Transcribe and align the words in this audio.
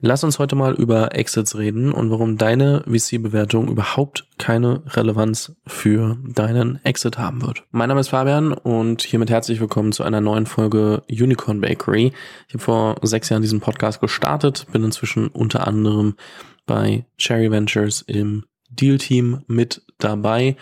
Lass 0.00 0.22
uns 0.22 0.38
heute 0.38 0.54
mal 0.54 0.74
über 0.74 1.16
Exits 1.16 1.58
reden 1.58 1.90
und 1.90 2.12
warum 2.12 2.36
deine 2.36 2.84
VC-Bewertung 2.86 3.66
überhaupt 3.66 4.28
keine 4.38 4.84
Relevanz 4.86 5.56
für 5.66 6.16
deinen 6.24 6.78
Exit 6.84 7.18
haben 7.18 7.42
wird. 7.42 7.64
Mein 7.72 7.88
Name 7.88 7.98
ist 7.98 8.10
Fabian 8.10 8.52
und 8.52 9.02
hiermit 9.02 9.28
herzlich 9.28 9.58
willkommen 9.58 9.90
zu 9.90 10.04
einer 10.04 10.20
neuen 10.20 10.46
Folge 10.46 11.02
Unicorn 11.10 11.60
Bakery. 11.60 12.12
Ich 12.46 12.54
habe 12.54 12.62
vor 12.62 12.96
sechs 13.02 13.28
Jahren 13.28 13.42
diesen 13.42 13.58
Podcast 13.58 14.00
gestartet, 14.00 14.68
bin 14.70 14.84
inzwischen 14.84 15.26
unter 15.26 15.66
anderem 15.66 16.14
bei 16.64 17.04
Cherry 17.16 17.50
Ventures 17.50 18.02
im 18.02 18.44
Deal-Team 18.70 19.42
mit 19.48 19.82
dabei 19.98 20.56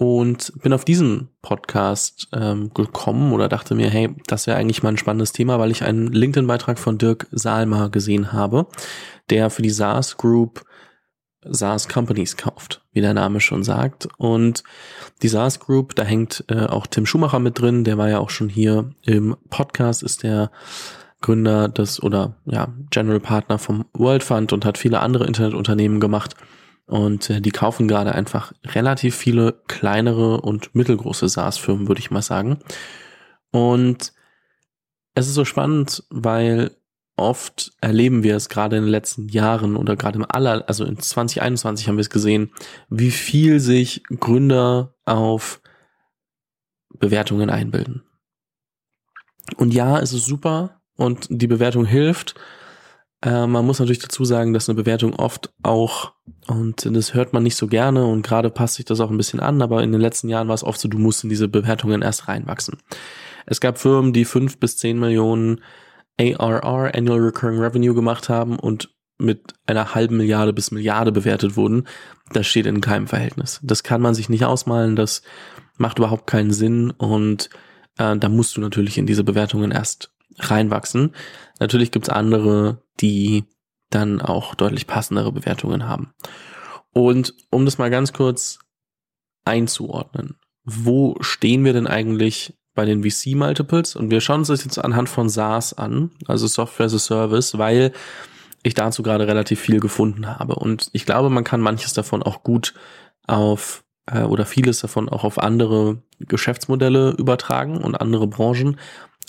und 0.00 0.54
bin 0.62 0.72
auf 0.72 0.86
diesen 0.86 1.28
Podcast 1.42 2.28
ähm, 2.32 2.72
gekommen 2.72 3.34
oder 3.34 3.50
dachte 3.50 3.74
mir, 3.74 3.90
hey, 3.90 4.08
das 4.26 4.46
wäre 4.46 4.56
eigentlich 4.56 4.82
mal 4.82 4.88
ein 4.88 4.96
spannendes 4.96 5.32
Thema, 5.32 5.58
weil 5.58 5.70
ich 5.70 5.84
einen 5.84 6.06
LinkedIn-Beitrag 6.06 6.78
von 6.78 6.96
Dirk 6.96 7.26
Salmer 7.32 7.90
gesehen 7.90 8.32
habe, 8.32 8.66
der 9.28 9.50
für 9.50 9.60
die 9.60 9.68
SaaS 9.68 10.16
Group 10.16 10.64
SaaS 11.44 11.86
Companies 11.86 12.38
kauft, 12.38 12.82
wie 12.92 13.02
der 13.02 13.12
Name 13.12 13.40
schon 13.40 13.62
sagt. 13.62 14.08
Und 14.16 14.64
die 15.20 15.28
SaaS 15.28 15.60
Group, 15.60 15.94
da 15.96 16.02
hängt 16.02 16.44
äh, 16.48 16.64
auch 16.64 16.86
Tim 16.86 17.04
Schumacher 17.04 17.38
mit 17.38 17.60
drin, 17.60 17.84
der 17.84 17.98
war 17.98 18.08
ja 18.08 18.20
auch 18.20 18.30
schon 18.30 18.48
hier 18.48 18.94
im 19.04 19.36
Podcast, 19.50 20.02
ist 20.02 20.22
der 20.22 20.50
Gründer 21.20 21.68
des 21.68 22.02
oder 22.02 22.36
ja, 22.46 22.68
General 22.88 23.20
Partner 23.20 23.58
vom 23.58 23.84
World 23.92 24.22
Fund 24.22 24.54
und 24.54 24.64
hat 24.64 24.78
viele 24.78 25.00
andere 25.00 25.26
Internetunternehmen 25.26 26.00
gemacht. 26.00 26.36
Und 26.90 27.30
äh, 27.30 27.40
die 27.40 27.52
kaufen 27.52 27.86
gerade 27.86 28.16
einfach 28.16 28.52
relativ 28.64 29.14
viele 29.14 29.62
kleinere 29.68 30.40
und 30.40 30.74
mittelgroße 30.74 31.28
SaaS-Firmen, 31.28 31.86
würde 31.86 32.00
ich 32.00 32.10
mal 32.10 32.20
sagen. 32.20 32.58
Und 33.52 34.12
es 35.14 35.28
ist 35.28 35.34
so 35.34 35.44
spannend, 35.44 36.02
weil 36.10 36.72
oft 37.14 37.70
erleben 37.80 38.24
wir 38.24 38.34
es 38.34 38.48
gerade 38.48 38.76
in 38.76 38.82
den 38.82 38.90
letzten 38.90 39.28
Jahren 39.28 39.76
oder 39.76 39.94
gerade 39.94 40.18
im 40.18 40.26
aller, 40.28 40.64
also 40.66 40.84
in 40.84 40.98
2021 40.98 41.86
haben 41.86 41.96
wir 41.96 42.02
es 42.02 42.10
gesehen, 42.10 42.50
wie 42.88 43.12
viel 43.12 43.60
sich 43.60 44.02
Gründer 44.18 44.96
auf 45.04 45.60
Bewertungen 46.98 47.50
einbilden. 47.50 48.02
Und 49.58 49.72
ja, 49.72 50.00
es 50.00 50.12
ist 50.12 50.26
super 50.26 50.80
und 50.96 51.28
die 51.30 51.46
Bewertung 51.46 51.84
hilft, 51.84 52.34
äh, 53.22 53.46
man 53.46 53.66
muss 53.66 53.78
natürlich 53.78 53.98
dazu 53.98 54.24
sagen, 54.24 54.52
dass 54.52 54.68
eine 54.68 54.76
Bewertung 54.76 55.14
oft 55.14 55.52
auch, 55.62 56.12
und 56.46 56.86
das 56.86 57.14
hört 57.14 57.32
man 57.32 57.42
nicht 57.42 57.56
so 57.56 57.66
gerne 57.66 58.06
und 58.06 58.22
gerade 58.22 58.50
passt 58.50 58.74
sich 58.74 58.84
das 58.84 59.00
auch 59.00 59.10
ein 59.10 59.16
bisschen 59.16 59.40
an, 59.40 59.60
aber 59.60 59.82
in 59.82 59.92
den 59.92 60.00
letzten 60.00 60.28
Jahren 60.28 60.48
war 60.48 60.54
es 60.54 60.64
oft 60.64 60.80
so, 60.80 60.88
du 60.88 60.98
musst 60.98 61.24
in 61.24 61.30
diese 61.30 61.48
Bewertungen 61.48 62.02
erst 62.02 62.28
reinwachsen. 62.28 62.78
Es 63.46 63.60
gab 63.60 63.78
Firmen, 63.78 64.12
die 64.12 64.24
fünf 64.24 64.58
bis 64.58 64.76
zehn 64.76 64.98
Millionen 64.98 65.60
ARR, 66.18 66.94
Annual 66.94 67.20
Recurring 67.20 67.58
Revenue 67.58 67.94
gemacht 67.94 68.28
haben 68.28 68.58
und 68.58 68.90
mit 69.18 69.54
einer 69.66 69.94
halben 69.94 70.16
Milliarde 70.16 70.52
bis 70.52 70.70
Milliarde 70.70 71.12
bewertet 71.12 71.56
wurden. 71.56 71.86
Das 72.32 72.46
steht 72.46 72.66
in 72.66 72.80
keinem 72.80 73.06
Verhältnis. 73.06 73.60
Das 73.62 73.82
kann 73.82 74.00
man 74.00 74.14
sich 74.14 74.28
nicht 74.28 74.44
ausmalen, 74.44 74.96
das 74.96 75.22
macht 75.76 75.98
überhaupt 75.98 76.26
keinen 76.26 76.52
Sinn 76.52 76.90
und 76.90 77.50
äh, 77.98 78.16
da 78.16 78.28
musst 78.28 78.56
du 78.56 78.60
natürlich 78.60 78.98
in 78.98 79.06
diese 79.06 79.24
Bewertungen 79.24 79.70
erst 79.72 80.10
reinwachsen. 80.38 81.14
Natürlich 81.58 81.90
gibt's 81.90 82.08
andere, 82.08 82.82
die 83.00 83.44
dann 83.90 84.20
auch 84.20 84.54
deutlich 84.54 84.86
passendere 84.86 85.32
Bewertungen 85.32 85.86
haben. 85.86 86.12
Und 86.92 87.34
um 87.50 87.64
das 87.64 87.78
mal 87.78 87.90
ganz 87.90 88.12
kurz 88.12 88.58
einzuordnen, 89.44 90.36
wo 90.64 91.16
stehen 91.20 91.64
wir 91.64 91.72
denn 91.72 91.86
eigentlich 91.86 92.54
bei 92.74 92.84
den 92.84 93.02
VC-Multiples? 93.02 93.96
Und 93.96 94.10
wir 94.10 94.20
schauen 94.20 94.40
uns 94.40 94.48
das 94.48 94.64
jetzt 94.64 94.78
anhand 94.78 95.08
von 95.08 95.28
SaaS 95.28 95.72
an, 95.72 96.10
also 96.26 96.46
Software 96.46 96.86
as 96.86 96.94
a 96.94 96.98
Service, 96.98 97.58
weil 97.58 97.92
ich 98.62 98.74
dazu 98.74 99.02
gerade 99.02 99.26
relativ 99.26 99.60
viel 99.60 99.80
gefunden 99.80 100.26
habe. 100.26 100.54
Und 100.54 100.90
ich 100.92 101.06
glaube, 101.06 101.30
man 101.30 101.44
kann 101.44 101.60
manches 101.60 101.94
davon 101.94 102.22
auch 102.22 102.42
gut 102.42 102.74
auf 103.26 103.84
äh, 104.06 104.22
oder 104.22 104.44
vieles 104.46 104.80
davon 104.80 105.08
auch 105.08 105.24
auf 105.24 105.38
andere 105.38 106.02
Geschäftsmodelle 106.20 107.10
übertragen 107.18 107.78
und 107.78 108.00
andere 108.00 108.26
Branchen. 108.26 108.78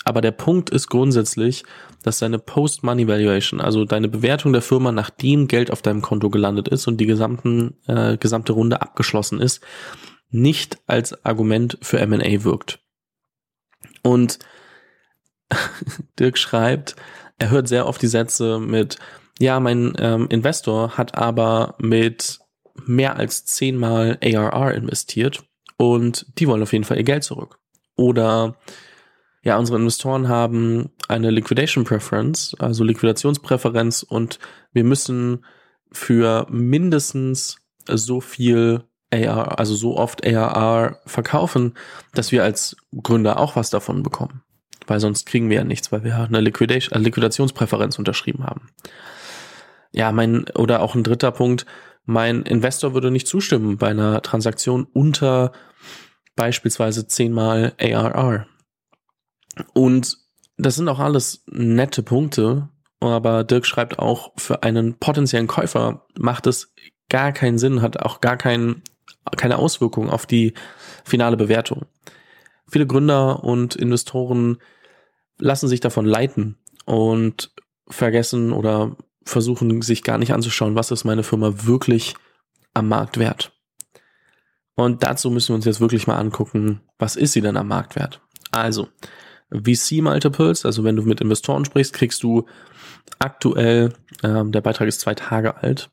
Aber 0.04 0.20
der 0.20 0.32
Punkt 0.32 0.70
ist 0.70 0.88
grundsätzlich, 0.88 1.64
dass 2.02 2.18
deine 2.18 2.38
Post-Money-Valuation, 2.38 3.60
also 3.60 3.84
deine 3.84 4.08
Bewertung 4.08 4.52
der 4.52 4.62
Firma, 4.62 4.90
nachdem 4.90 5.46
Geld 5.46 5.70
auf 5.70 5.82
deinem 5.82 6.02
Konto 6.02 6.30
gelandet 6.30 6.68
ist 6.68 6.86
und 6.88 6.98
die 6.98 7.06
gesamten, 7.06 7.76
äh, 7.86 8.16
gesamte 8.16 8.52
Runde 8.52 8.82
abgeschlossen 8.82 9.40
ist, 9.40 9.62
nicht 10.30 10.78
als 10.86 11.24
Argument 11.24 11.78
für 11.82 12.00
M&A 12.00 12.42
wirkt. 12.42 12.80
Und 14.02 14.40
Dirk 16.18 16.38
schreibt, 16.38 16.96
er 17.38 17.50
hört 17.50 17.68
sehr 17.68 17.86
oft 17.86 18.02
die 18.02 18.08
Sätze 18.08 18.58
mit, 18.58 18.98
ja, 19.38 19.60
mein 19.60 19.94
ähm, 19.98 20.26
Investor 20.30 20.96
hat 20.96 21.16
aber 21.16 21.76
mit 21.78 22.40
mehr 22.86 23.16
als 23.16 23.44
zehnmal 23.44 24.18
ARR 24.22 24.74
investiert 24.74 25.44
und 25.82 26.26
die 26.38 26.46
wollen 26.46 26.62
auf 26.62 26.72
jeden 26.72 26.84
Fall 26.84 26.98
ihr 26.98 27.04
Geld 27.04 27.24
zurück. 27.24 27.58
Oder 27.96 28.56
ja, 29.42 29.58
unsere 29.58 29.78
Investoren 29.78 30.28
haben 30.28 30.90
eine 31.08 31.30
Liquidation 31.30 31.84
Preference, 31.84 32.54
also 32.58 32.84
Liquidationspräferenz 32.84 34.02
und 34.02 34.38
wir 34.72 34.84
müssen 34.84 35.44
für 35.90 36.46
mindestens 36.48 37.58
so 37.88 38.20
viel 38.20 38.84
AR, 39.12 39.58
also 39.58 39.74
so 39.74 39.96
oft 39.96 40.24
ARR 40.24 41.00
verkaufen, 41.06 41.74
dass 42.14 42.32
wir 42.32 42.44
als 42.44 42.76
Gründer 43.02 43.38
auch 43.38 43.56
was 43.56 43.70
davon 43.70 44.02
bekommen. 44.02 44.42
Weil 44.86 45.00
sonst 45.00 45.26
kriegen 45.26 45.50
wir 45.50 45.56
ja 45.56 45.64
nichts, 45.64 45.92
weil 45.92 46.04
wir 46.04 46.16
eine 46.16 46.40
Liquidation, 46.40 47.02
Liquidationspräferenz 47.02 47.98
unterschrieben 47.98 48.44
haben. 48.44 48.68
Ja, 49.92 50.12
mein, 50.12 50.46
oder 50.54 50.80
auch 50.80 50.94
ein 50.94 51.04
dritter 51.04 51.32
Punkt, 51.32 51.66
mein 52.04 52.42
Investor 52.42 52.94
würde 52.94 53.10
nicht 53.10 53.26
zustimmen 53.26 53.78
bei 53.78 53.88
einer 53.88 54.22
Transaktion 54.22 54.86
unter 54.92 55.52
beispielsweise 56.36 57.06
zehnmal 57.06 57.74
ARR. 57.80 58.46
Und 59.74 60.18
das 60.56 60.76
sind 60.76 60.88
auch 60.88 60.98
alles 60.98 61.44
nette 61.46 62.02
Punkte, 62.02 62.68
aber 63.00 63.44
Dirk 63.44 63.66
schreibt 63.66 63.98
auch, 63.98 64.32
für 64.36 64.62
einen 64.62 64.98
potenziellen 64.98 65.46
Käufer 65.46 66.06
macht 66.18 66.46
es 66.46 66.72
gar 67.08 67.32
keinen 67.32 67.58
Sinn, 67.58 67.82
hat 67.82 67.98
auch 68.00 68.20
gar 68.20 68.36
kein, 68.36 68.82
keine 69.36 69.58
Auswirkung 69.58 70.08
auf 70.08 70.26
die 70.26 70.54
finale 71.04 71.36
Bewertung. 71.36 71.86
Viele 72.70 72.86
Gründer 72.86 73.44
und 73.44 73.76
Investoren 73.76 74.58
lassen 75.38 75.68
sich 75.68 75.80
davon 75.80 76.06
leiten 76.06 76.58
und 76.86 77.52
vergessen 77.88 78.52
oder 78.52 78.96
versuchen 79.24 79.82
sich 79.82 80.02
gar 80.02 80.18
nicht 80.18 80.32
anzuschauen, 80.32 80.74
was 80.74 80.90
ist 80.90 81.04
meine 81.04 81.22
Firma 81.22 81.64
wirklich 81.64 82.14
am 82.74 82.88
Markt 82.88 83.18
wert. 83.18 83.52
Und 84.74 85.02
dazu 85.02 85.30
müssen 85.30 85.50
wir 85.50 85.56
uns 85.56 85.64
jetzt 85.64 85.80
wirklich 85.80 86.06
mal 86.06 86.16
angucken, 86.16 86.80
was 86.98 87.16
ist 87.16 87.32
sie 87.32 87.40
denn 87.40 87.56
am 87.56 87.68
Markt 87.68 87.96
wert? 87.96 88.20
Also, 88.50 88.88
VC-Multiples, 89.50 90.64
also 90.64 90.82
wenn 90.84 90.96
du 90.96 91.02
mit 91.02 91.20
Investoren 91.20 91.64
sprichst, 91.64 91.92
kriegst 91.92 92.22
du 92.22 92.46
aktuell, 93.18 93.92
ähm, 94.22 94.52
der 94.52 94.62
Beitrag 94.62 94.88
ist 94.88 95.00
zwei 95.00 95.14
Tage 95.14 95.56
alt, 95.62 95.90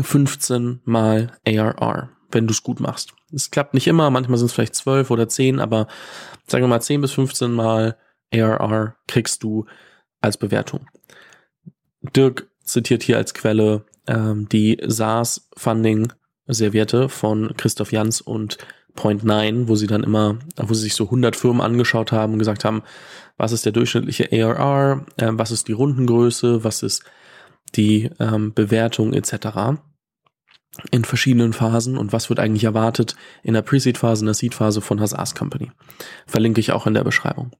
15 0.00 0.80
mal 0.84 1.32
ARR, 1.46 2.10
wenn 2.30 2.46
du 2.46 2.52
es 2.52 2.62
gut 2.62 2.80
machst. 2.80 3.14
Es 3.32 3.50
klappt 3.50 3.74
nicht 3.74 3.86
immer, 3.86 4.10
manchmal 4.10 4.38
sind 4.38 4.46
es 4.46 4.52
vielleicht 4.52 4.74
12 4.74 5.10
oder 5.10 5.28
10, 5.28 5.60
aber 5.60 5.88
sagen 6.46 6.64
wir 6.64 6.68
mal 6.68 6.80
10 6.80 7.00
bis 7.00 7.12
15 7.12 7.52
mal 7.52 7.96
ARR 8.32 8.96
kriegst 9.06 9.42
du 9.42 9.66
als 10.20 10.36
Bewertung. 10.36 10.86
Dirk 12.02 12.48
zitiert 12.62 13.02
hier 13.02 13.16
als 13.16 13.34
Quelle 13.34 13.84
ähm, 14.06 14.48
die 14.48 14.78
SaaS 14.86 15.48
Funding 15.56 16.12
Serviette 16.46 17.08
von 17.08 17.54
Christoph 17.56 17.92
Jans 17.92 18.20
und 18.20 18.58
Point 18.94 19.22
Nine, 19.22 19.68
wo 19.68 19.76
sie 19.76 19.86
dann 19.86 20.02
immer, 20.02 20.38
wo 20.56 20.74
sie 20.74 20.82
sich 20.82 20.94
so 20.94 21.04
100 21.04 21.36
Firmen 21.36 21.60
angeschaut 21.60 22.10
haben 22.10 22.32
und 22.32 22.38
gesagt 22.38 22.64
haben, 22.64 22.82
was 23.36 23.52
ist 23.52 23.64
der 23.64 23.72
durchschnittliche 23.72 24.28
ARR, 24.32 25.06
äh, 25.16 25.28
was 25.32 25.50
ist 25.50 25.68
die 25.68 25.72
Rundengröße, 25.72 26.64
was 26.64 26.82
ist 26.82 27.04
die 27.76 28.10
ähm, 28.18 28.54
Bewertung 28.54 29.12
etc. 29.12 29.78
in 30.90 31.04
verschiedenen 31.04 31.52
Phasen 31.52 31.96
und 31.96 32.12
was 32.12 32.28
wird 32.28 32.40
eigentlich 32.40 32.64
erwartet 32.64 33.14
in 33.42 33.54
der 33.54 33.62
Pre-Seed-Phase, 33.62 34.22
in 34.22 34.26
der 34.26 34.34
Seed-Phase 34.34 34.80
von 34.80 35.00
Hazars 35.00 35.34
Company. 35.34 35.70
Verlinke 36.26 36.60
ich 36.60 36.72
auch 36.72 36.86
in 36.86 36.94
der 36.94 37.04
Beschreibung. 37.04 37.52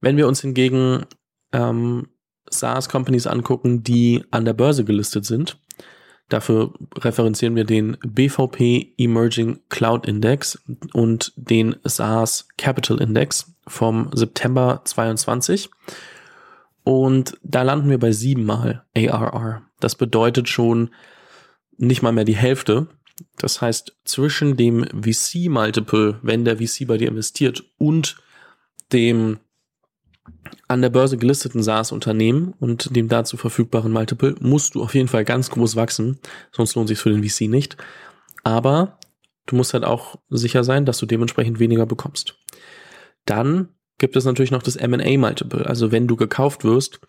Wenn 0.00 0.16
wir 0.16 0.26
uns 0.26 0.40
hingegen 0.40 1.04
ähm, 1.52 2.08
SaaS-Companies 2.50 3.26
angucken, 3.26 3.82
die 3.82 4.24
an 4.30 4.44
der 4.44 4.54
Börse 4.54 4.84
gelistet 4.84 5.24
sind, 5.24 5.58
Dafür 6.28 6.74
referenzieren 6.96 7.54
wir 7.54 7.64
den 7.64 7.98
BVP 8.04 8.94
Emerging 8.98 9.60
Cloud 9.68 10.06
Index 10.06 10.60
und 10.92 11.32
den 11.36 11.76
SaaS 11.84 12.48
Capital 12.58 13.00
Index 13.00 13.54
vom 13.68 14.10
September 14.12 14.80
22. 14.84 15.70
Und 16.82 17.38
da 17.42 17.62
landen 17.62 17.90
wir 17.90 17.98
bei 17.98 18.10
siebenmal 18.10 18.84
ARR. 18.96 19.62
Das 19.78 19.94
bedeutet 19.94 20.48
schon 20.48 20.90
nicht 21.76 22.02
mal 22.02 22.12
mehr 22.12 22.24
die 22.24 22.36
Hälfte. 22.36 22.88
Das 23.38 23.60
heißt, 23.60 23.96
zwischen 24.04 24.56
dem 24.56 24.84
VC-Multiple, 24.84 26.18
wenn 26.22 26.44
der 26.44 26.58
VC 26.58 26.86
bei 26.86 26.98
dir 26.98 27.08
investiert, 27.08 27.64
und 27.78 28.16
dem 28.92 29.38
an 30.68 30.82
der 30.82 30.90
Börse 30.90 31.16
gelisteten 31.16 31.62
SaaS-Unternehmen 31.62 32.54
und 32.58 32.94
dem 32.94 33.08
dazu 33.08 33.36
verfügbaren 33.36 33.92
Multiple 33.92 34.34
musst 34.40 34.74
du 34.74 34.82
auf 34.82 34.94
jeden 34.94 35.08
Fall 35.08 35.24
ganz 35.24 35.50
groß 35.50 35.76
wachsen, 35.76 36.18
sonst 36.52 36.74
lohnt 36.74 36.88
sich 36.88 36.98
für 36.98 37.10
den 37.10 37.22
VC 37.22 37.42
nicht. 37.48 37.76
Aber 38.42 38.98
du 39.46 39.56
musst 39.56 39.74
halt 39.74 39.84
auch 39.84 40.16
sicher 40.28 40.64
sein, 40.64 40.84
dass 40.84 40.98
du 40.98 41.06
dementsprechend 41.06 41.58
weniger 41.58 41.86
bekommst. 41.86 42.38
Dann 43.24 43.68
gibt 43.98 44.16
es 44.16 44.24
natürlich 44.24 44.50
noch 44.50 44.62
das 44.62 44.76
M&A-Multiple. 44.76 45.66
Also 45.66 45.92
wenn 45.92 46.06
du 46.06 46.16
gekauft 46.16 46.64
wirst, 46.64 47.00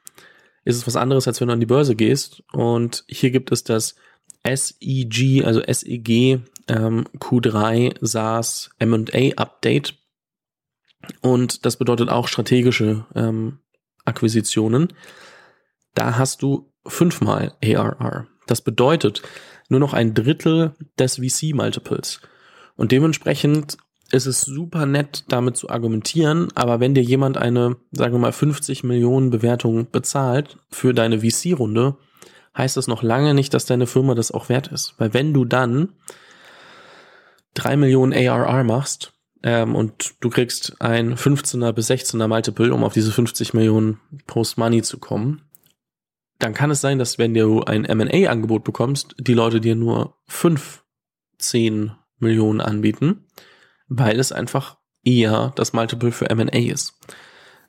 ist 0.64 0.76
es 0.76 0.88
was 0.88 0.96
anderes, 0.96 1.28
als 1.28 1.40
wenn 1.40 1.48
du 1.48 1.54
an 1.54 1.60
die 1.60 1.66
Börse 1.66 1.96
gehst. 1.96 2.44
Und 2.52 3.04
hier 3.08 3.32
gibt 3.32 3.52
es 3.52 3.64
das 3.64 3.96
SEG, 4.44 5.44
also 5.46 5.62
SEG 5.62 6.42
ähm, 6.68 7.06
Q3 7.20 7.98
SaaS 8.02 8.70
M&A 8.80 9.34
Update. 9.36 9.96
Und 11.22 11.66
das 11.66 11.78
bedeutet 11.78 12.10
auch 12.10 12.28
strategische 12.28 13.06
ähm, 13.16 13.60
Akquisitionen. 14.06 14.94
Da 15.94 16.18
hast 16.18 16.42
du 16.42 16.72
fünfmal 16.86 17.54
ARR. 17.64 18.28
Das 18.48 18.62
bedeutet 18.62 19.22
nur 19.70 19.80
noch 19.80 19.94
ein 19.94 20.14
Drittel 20.14 20.74
des 20.98 21.18
VC-Multiples. 21.18 22.22
Und 22.76 22.92
dementsprechend 22.92 23.78
ist 24.12 24.26
es 24.26 24.42
super 24.42 24.86
nett, 24.86 25.26
damit 25.28 25.58
zu 25.58 25.70
argumentieren, 25.70 26.48
aber 26.56 26.80
wenn 26.80 26.96
dir 26.96 27.04
jemand 27.04 27.38
eine, 27.38 27.76
sagen 27.92 28.14
wir 28.14 28.20
mal, 28.20 28.32
50 28.32 28.84
Millionen 28.84 29.32
Bewertung 29.32 29.92
bezahlt 29.92 30.58
für 30.70 30.94
deine 30.94 31.20
VC-Runde, 31.20 31.98
heißt 32.58 32.78
das 32.78 32.88
noch 32.88 33.04
lange 33.04 33.34
nicht, 33.34 33.54
dass 33.54 33.66
deine 33.66 33.86
Firma 33.86 34.16
das 34.16 34.32
auch 34.32 34.48
wert 34.50 34.68
ist. 34.68 34.96
Weil 34.98 35.14
wenn 35.14 35.34
du 35.34 35.44
dann 35.44 35.94
drei 37.54 37.76
Millionen 37.76 38.14
ARR 38.14 38.64
machst 38.64 39.14
ähm, 39.44 39.76
und 39.76 40.16
du 40.20 40.30
kriegst 40.30 40.82
ein 40.82 41.16
15er 41.16 41.72
bis 41.72 41.90
16er 41.90 42.28
Multiple, 42.28 42.74
um 42.74 42.84
auf 42.84 42.94
diese 42.94 43.12
50 43.12 43.54
Millionen 43.54 44.00
Post-Money 44.26 44.82
zu 44.82 45.00
kommen, 45.00 45.44
dann 46.40 46.54
kann 46.54 46.72
es 46.72 46.82
sein, 46.82 47.00
dass 47.00 47.18
wenn 47.18 47.34
du 47.34 47.62
ein 47.64 47.86
M&A-Angebot 47.86 48.64
bekommst, 48.64 49.16
die 49.20 49.34
Leute 49.34 49.60
dir 49.60 49.76
nur 49.76 50.18
5, 50.28 50.84
10 51.40 51.92
Millionen 52.20 52.62
anbieten, 52.62 53.26
weil 53.88 54.20
es 54.20 54.32
einfach 54.32 54.78
eher 55.04 55.54
das 55.56 55.74
Multiple 55.74 56.12
für 56.12 56.30
M&A 56.30 56.72
ist. 56.72 56.94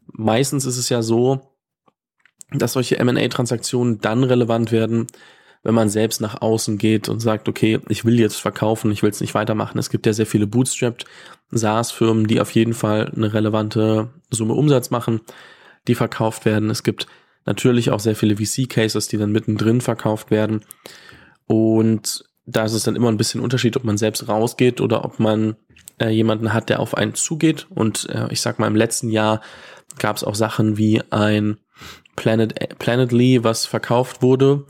Meistens 0.07 0.65
ist 0.65 0.79
es 0.79 0.89
ja 0.89 1.03
so, 1.03 1.55
dass 2.51 2.73
solche 2.73 2.99
M&A-Transaktionen 2.99 4.01
dann 4.01 4.25
relevant 4.25 4.73
werden, 4.73 5.07
wenn 5.63 5.75
man 5.75 5.89
selbst 5.89 6.21
nach 6.21 6.41
außen 6.41 6.79
geht 6.79 7.09
und 7.09 7.21
sagt, 7.21 7.49
okay, 7.49 7.81
ich 7.89 8.05
will 8.05 8.19
jetzt 8.19 8.37
verkaufen, 8.37 8.91
ich 8.93 9.03
will 9.03 9.11
es 9.11 9.21
nicht 9.21 9.35
weitermachen. 9.35 9.79
Es 9.79 9.91
gibt 9.91 10.07
ja 10.07 10.13
sehr 10.13 10.27
viele 10.27 10.47
Bootstrapped 10.47 11.05
SaaS-Firmen, 11.51 12.27
die 12.27 12.41
auf 12.41 12.51
jeden 12.53 12.75
Fall 12.75 13.13
eine 13.15 13.33
relevante 13.33 14.11
Summe 14.31 14.55
Umsatz 14.55 14.91
machen, 14.91 15.21
die 15.87 15.95
verkauft 15.95 16.45
werden. 16.45 16.71
Es 16.71 16.83
gibt 16.83 17.07
natürlich 17.47 17.91
auch 17.91 18.01
sehr 18.01 18.15
viele 18.15 18.37
VC-Cases, 18.37 19.09
die 19.09 19.17
dann 19.17 19.33
mittendrin 19.33 19.81
verkauft 19.81 20.31
werden. 20.31 20.61
Und 21.47 22.25
da 22.47 22.65
ist 22.65 22.75
es 22.75 22.85
dann 22.85 22.97
immer 22.97 23.09
ein 23.09 23.17
bisschen 23.17 23.41
Unterschied, 23.41 23.77
ob 23.77 23.85
man 23.85 23.99
selbst 23.99 24.29
rausgeht 24.29 24.81
oder 24.81 25.05
ob 25.05 25.19
man 25.19 25.57
äh, 25.99 26.11
jemanden 26.11 26.53
hat, 26.53 26.69
der 26.69 26.81
auf 26.81 26.95
einen 26.95 27.15
zugeht. 27.15 27.67
Und 27.71 28.09
äh, 28.11 28.29
ich 28.31 28.41
sag 28.41 28.59
mal, 28.59 28.67
im 28.67 28.77
letzten 28.77 29.11
Jahr 29.11 29.41
gab 29.99 30.17
es 30.17 30.25
auch 30.25 30.35
Sachen 30.35 30.77
wie 30.79 31.03
ein 31.11 31.59
Planet, 32.17 32.79
Planetly, 32.79 33.45
was 33.45 33.67
verkauft 33.67 34.23
wurde 34.23 34.65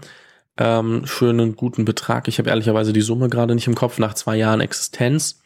ähm, 0.59 1.05
einen 1.21 1.57
guten 1.57 1.85
Betrag. 1.85 2.29
Ich 2.29 2.39
habe 2.39 2.51
ehrlicherweise 2.51 2.93
die 2.93 3.01
Summe 3.01 3.29
gerade 3.29 3.55
nicht 3.55 3.69
im 3.69 3.75
Kopf 3.75 3.99
nach 3.99 4.15
zwei 4.15 4.37
Jahren 4.37 4.61
Existenz, 4.61 5.41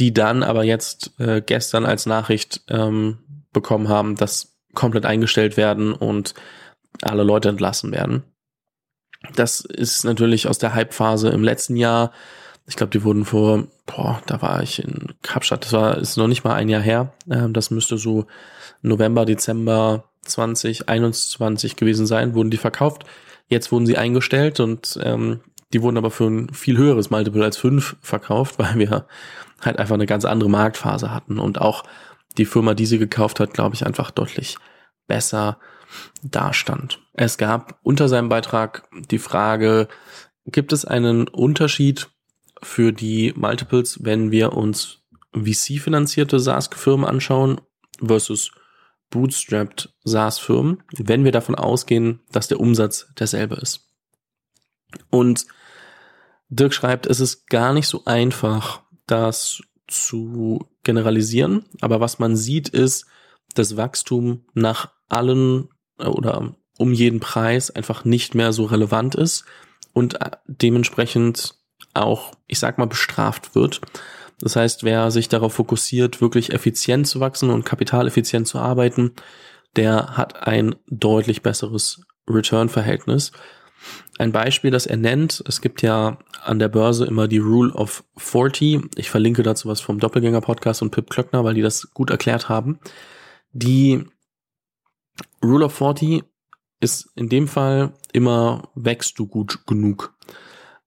die 0.00 0.12
dann 0.12 0.42
aber 0.42 0.64
jetzt 0.64 1.12
äh, 1.20 1.42
gestern 1.44 1.84
als 1.84 2.06
Nachricht 2.06 2.62
ähm, 2.68 3.18
bekommen 3.52 3.88
haben, 3.88 4.16
dass 4.16 4.56
komplett 4.74 5.06
eingestellt 5.06 5.56
werden 5.56 5.92
und 5.92 6.34
alle 7.02 7.22
Leute 7.22 7.50
entlassen 7.50 7.92
werden. 7.92 8.24
Das 9.34 9.60
ist 9.60 10.04
natürlich 10.04 10.48
aus 10.48 10.58
der 10.58 10.74
Hype-Phase 10.74 11.28
im 11.30 11.42
letzten 11.42 11.76
Jahr. 11.76 12.12
Ich 12.66 12.76
glaube, 12.76 12.90
die 12.90 13.04
wurden 13.04 13.24
vor, 13.24 13.66
boah, 13.86 14.20
da 14.26 14.42
war 14.42 14.62
ich 14.62 14.82
in 14.82 15.14
Kapstadt, 15.22 15.64
das 15.64 15.72
war, 15.72 15.98
ist 15.98 16.16
noch 16.16 16.28
nicht 16.28 16.44
mal 16.44 16.54
ein 16.54 16.68
Jahr 16.68 16.82
her. 16.82 17.12
Ähm, 17.30 17.52
das 17.52 17.70
müsste 17.70 17.98
so 17.98 18.26
November, 18.82 19.24
Dezember 19.24 20.04
2021 20.26 21.76
gewesen 21.76 22.06
sein, 22.06 22.34
wurden 22.34 22.50
die 22.50 22.56
verkauft. 22.56 23.04
Jetzt 23.48 23.70
wurden 23.72 23.86
sie 23.86 23.96
eingestellt 23.96 24.60
und 24.60 24.98
ähm, 25.02 25.40
die 25.72 25.82
wurden 25.82 25.96
aber 25.96 26.10
für 26.10 26.26
ein 26.26 26.52
viel 26.52 26.76
höheres 26.76 27.10
Multiple 27.10 27.44
als 27.44 27.56
fünf 27.56 27.96
verkauft, 28.00 28.54
weil 28.58 28.78
wir 28.78 29.06
halt 29.60 29.78
einfach 29.78 29.94
eine 29.94 30.06
ganz 30.06 30.24
andere 30.24 30.50
Marktphase 30.50 31.12
hatten 31.12 31.38
und 31.38 31.60
auch 31.60 31.84
die 32.38 32.44
Firma, 32.44 32.74
die 32.74 32.86
sie 32.86 32.98
gekauft 32.98 33.40
hat, 33.40 33.54
glaube 33.54 33.74
ich, 33.74 33.86
einfach 33.86 34.10
deutlich 34.10 34.56
besser 35.06 35.58
dastand. 36.22 37.00
Es 37.14 37.38
gab 37.38 37.78
unter 37.82 38.08
seinem 38.08 38.28
Beitrag 38.28 38.88
die 39.10 39.18
Frage, 39.18 39.88
gibt 40.44 40.72
es 40.72 40.84
einen 40.84 41.28
Unterschied 41.28 42.08
für 42.62 42.92
die 42.92 43.32
Multiples, 43.36 44.00
wenn 44.02 44.30
wir 44.30 44.52
uns 44.52 45.02
VC-finanzierte 45.32 46.40
SaaS-Firmen 46.40 47.06
anschauen 47.06 47.60
versus 48.04 48.50
bootstrapped 49.10 49.94
SaaS-Firmen, 50.04 50.82
wenn 50.96 51.24
wir 51.24 51.32
davon 51.32 51.54
ausgehen, 51.54 52.20
dass 52.30 52.48
der 52.48 52.60
Umsatz 52.60 53.12
derselbe 53.18 53.56
ist. 53.56 53.88
Und 55.10 55.46
Dirk 56.48 56.74
schreibt, 56.74 57.06
es 57.06 57.20
ist 57.20 57.48
gar 57.48 57.72
nicht 57.72 57.88
so 57.88 58.04
einfach, 58.04 58.82
das 59.06 59.62
zu 59.88 60.68
generalisieren, 60.82 61.64
aber 61.80 62.00
was 62.00 62.18
man 62.18 62.36
sieht 62.36 62.68
ist, 62.68 63.06
dass 63.54 63.76
Wachstum 63.76 64.44
nach 64.54 64.92
allen 65.08 65.68
äh, 65.98 66.06
oder 66.06 66.56
um 66.78 66.92
jeden 66.92 67.20
Preis 67.20 67.70
einfach 67.70 68.04
nicht 68.04 68.34
mehr 68.34 68.52
so 68.52 68.64
relevant 68.64 69.14
ist 69.14 69.44
und 69.92 70.20
äh, 70.20 70.30
dementsprechend 70.46 71.54
auch, 71.94 72.32
ich 72.46 72.58
sag 72.58 72.78
mal, 72.78 72.86
bestraft 72.86 73.54
wird. 73.54 73.80
Das 74.40 74.56
heißt, 74.56 74.84
wer 74.84 75.10
sich 75.10 75.28
darauf 75.28 75.54
fokussiert, 75.54 76.20
wirklich 76.20 76.52
effizient 76.52 77.06
zu 77.06 77.20
wachsen 77.20 77.50
und 77.50 77.64
kapitaleffizient 77.64 78.46
zu 78.46 78.58
arbeiten, 78.58 79.12
der 79.76 80.16
hat 80.16 80.46
ein 80.46 80.74
deutlich 80.88 81.42
besseres 81.42 82.02
Return-Verhältnis. 82.28 83.32
Ein 84.18 84.32
Beispiel, 84.32 84.70
das 84.70 84.86
er 84.86 84.96
nennt, 84.96 85.42
es 85.46 85.60
gibt 85.60 85.82
ja 85.82 86.18
an 86.42 86.58
der 86.58 86.68
Börse 86.68 87.06
immer 87.06 87.28
die 87.28 87.38
Rule 87.38 87.72
of 87.72 88.04
40. 88.16 88.96
Ich 88.96 89.10
verlinke 89.10 89.42
dazu 89.42 89.68
was 89.68 89.80
vom 89.80 89.98
Doppelgänger-Podcast 89.98 90.82
und 90.82 90.90
Pip 90.90 91.10
Klöckner, 91.10 91.44
weil 91.44 91.54
die 91.54 91.62
das 91.62 91.90
gut 91.92 92.10
erklärt 92.10 92.48
haben. 92.48 92.78
Die 93.52 94.04
Rule 95.42 95.66
of 95.66 95.74
40 95.74 96.24
ist 96.80 97.10
in 97.14 97.28
dem 97.28 97.48
Fall 97.48 97.94
immer 98.12 98.70
wächst 98.74 99.18
du 99.18 99.26
gut 99.26 99.66
genug. 99.66 100.14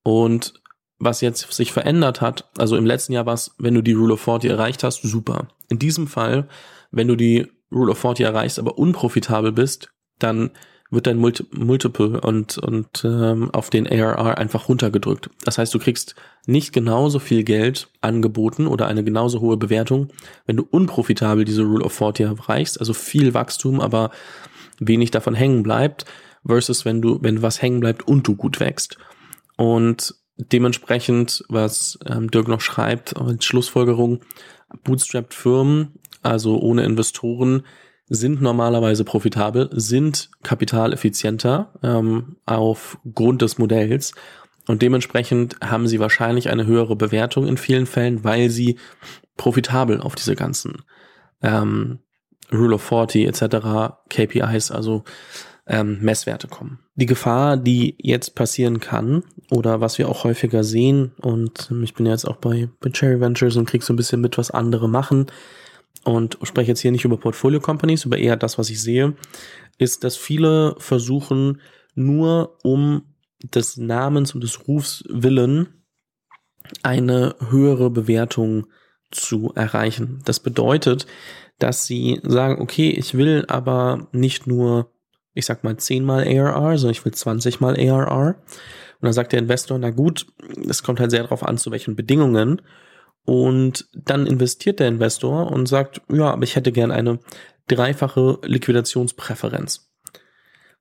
Und 0.03 0.53
was 0.99 1.21
jetzt 1.21 1.51
sich 1.53 1.71
verändert 1.71 2.21
hat, 2.21 2.49
also 2.57 2.75
im 2.75 2.85
letzten 2.85 3.13
Jahr 3.13 3.25
war 3.25 3.33
es, 3.33 3.55
wenn 3.57 3.73
du 3.73 3.81
die 3.81 3.93
Rule 3.93 4.13
of 4.13 4.21
40 4.21 4.51
erreicht 4.51 4.83
hast, 4.83 5.01
super. 5.01 5.47
In 5.69 5.79
diesem 5.79 6.07
Fall, 6.07 6.47
wenn 6.91 7.07
du 7.07 7.15
die 7.15 7.47
Rule 7.71 7.91
of 7.91 7.99
40 7.99 8.25
erreichst, 8.25 8.59
aber 8.59 8.77
unprofitabel 8.77 9.51
bist, 9.51 9.91
dann 10.19 10.51
wird 10.91 11.07
dein 11.07 11.17
Multi 11.17 11.45
Multiple 11.51 12.19
und, 12.19 12.57
und 12.57 13.03
ähm, 13.05 13.51
auf 13.51 13.69
den 13.69 13.87
ARR 13.87 14.37
einfach 14.37 14.67
runtergedrückt. 14.67 15.29
Das 15.43 15.57
heißt, 15.57 15.73
du 15.73 15.79
kriegst 15.79 16.15
nicht 16.47 16.73
genauso 16.73 17.19
viel 17.19 17.43
Geld 17.43 17.89
angeboten 18.01 18.67
oder 18.67 18.87
eine 18.87 19.03
genauso 19.03 19.39
hohe 19.39 19.57
Bewertung, 19.57 20.09
wenn 20.47 20.57
du 20.57 20.67
unprofitabel 20.69 21.45
diese 21.45 21.63
Rule 21.63 21.85
of 21.85 21.93
40 21.93 22.25
erreichst, 22.25 22.79
also 22.79 22.93
viel 22.93 23.33
Wachstum, 23.33 23.79
aber 23.79 24.09
wenig 24.79 25.11
davon 25.11 25.35
hängen 25.35 25.61
bleibt, 25.61 26.05
versus 26.45 26.85
wenn 26.85 27.01
du, 27.01 27.19
wenn 27.21 27.41
was 27.41 27.61
hängen 27.61 27.79
bleibt 27.81 28.07
und 28.07 28.27
du 28.27 28.35
gut 28.35 28.59
wächst. 28.59 28.97
Und 29.57 30.15
dementsprechend, 30.39 31.43
was 31.49 31.99
ähm, 32.05 32.31
Dirk 32.31 32.47
noch 32.47 32.61
schreibt, 32.61 33.17
als 33.17 33.45
Schlussfolgerung, 33.45 34.21
bootstrapped 34.83 35.33
Firmen, 35.33 35.99
also 36.21 36.59
ohne 36.59 36.83
Investoren, 36.83 37.63
sind 38.07 38.41
normalerweise 38.41 39.03
profitabel, 39.03 39.69
sind 39.71 40.31
kapitaleffizienter 40.41 41.73
ähm, 41.83 42.37
aufgrund 42.45 43.41
des 43.43 43.59
Modells 43.59 44.13
und 44.67 44.81
dementsprechend 44.81 45.57
haben 45.61 45.87
sie 45.87 45.99
wahrscheinlich 45.99 46.49
eine 46.49 46.65
höhere 46.65 46.95
Bewertung 46.95 47.47
in 47.47 47.57
vielen 47.57 47.85
Fällen, 47.85 48.23
weil 48.23 48.49
sie 48.49 48.77
profitabel 49.37 50.01
auf 50.01 50.15
diese 50.15 50.35
ganzen 50.35 50.83
ähm, 51.41 51.99
Rule 52.51 52.75
of 52.75 52.83
40 52.83 53.27
etc. 53.27 53.95
KPIs, 54.09 54.71
also 54.71 55.03
ähm, 55.69 55.99
Messwerte 56.01 56.47
kommen. 56.47 56.79
Die 56.95 57.05
Gefahr, 57.05 57.55
die 57.55 57.95
jetzt 57.99 58.35
passieren 58.35 58.79
kann 58.81 59.23
oder 59.49 59.79
was 59.79 59.97
wir 59.97 60.09
auch 60.09 60.25
häufiger 60.25 60.63
sehen 60.63 61.13
und 61.21 61.71
ich 61.83 61.93
bin 61.93 62.05
jetzt 62.05 62.25
auch 62.25 62.37
bei, 62.37 62.69
bei 62.81 62.89
Cherry 62.89 63.21
Ventures 63.21 63.55
und 63.55 63.69
krieg 63.69 63.83
so 63.83 63.93
ein 63.93 63.97
bisschen 63.97 64.19
mit, 64.19 64.37
was 64.37 64.51
andere 64.51 64.89
machen, 64.89 65.27
und 66.03 66.37
spreche 66.43 66.69
jetzt 66.69 66.79
hier 66.79 66.91
nicht 66.91 67.05
über 67.05 67.17
Portfolio 67.17 67.59
Companies, 67.59 68.05
über 68.05 68.17
eher 68.17 68.37
das, 68.37 68.57
was 68.57 68.69
ich 68.69 68.81
sehe, 68.81 69.15
ist, 69.77 70.03
dass 70.03 70.15
viele 70.15 70.75
versuchen, 70.79 71.61
nur 71.95 72.57
um 72.63 73.03
des 73.43 73.77
Namens 73.77 74.33
und 74.33 74.41
des 74.41 74.67
Rufs 74.67 75.03
willen 75.09 75.83
eine 76.83 77.35
höhere 77.49 77.89
Bewertung 77.89 78.67
zu 79.11 79.51
erreichen. 79.55 80.21
Das 80.25 80.39
bedeutet, 80.39 81.07
dass 81.57 81.85
sie 81.85 82.19
sagen, 82.23 82.61
okay, 82.61 82.89
ich 82.91 83.15
will 83.15 83.45
aber 83.47 84.07
nicht 84.11 84.47
nur, 84.47 84.91
ich 85.39 85.45
sag 85.45 85.63
mal, 85.63 85.77
10 85.77 86.03
mal 86.03 86.23
ARR, 86.23 86.77
sondern 86.77 86.91
ich 86.91 87.03
will 87.03 87.13
20 87.13 87.59
mal 87.59 87.75
ARR. 87.75 88.35
Und 89.01 89.05
dann 89.05 89.13
sagt 89.13 89.31
der 89.31 89.39
Investor, 89.39 89.79
na 89.79 89.91
gut, 89.91 90.27
es 90.67 90.83
kommt 90.83 90.99
halt 90.99 91.11
sehr 91.11 91.23
darauf 91.23 91.43
an, 91.43 91.57
zu 91.57 91.71
welchen 91.71 91.95
Bedingungen. 91.95 92.61
Und 93.25 93.87
dann 93.93 94.27
investiert 94.27 94.79
der 94.79 94.87
Investor 94.87 95.51
und 95.51 95.67
sagt, 95.67 96.01
ja, 96.11 96.31
aber 96.31 96.43
ich 96.43 96.55
hätte 96.55 96.71
gern 96.71 96.91
eine 96.91 97.19
dreifache 97.67 98.39
Liquidationspräferenz. 98.43 99.89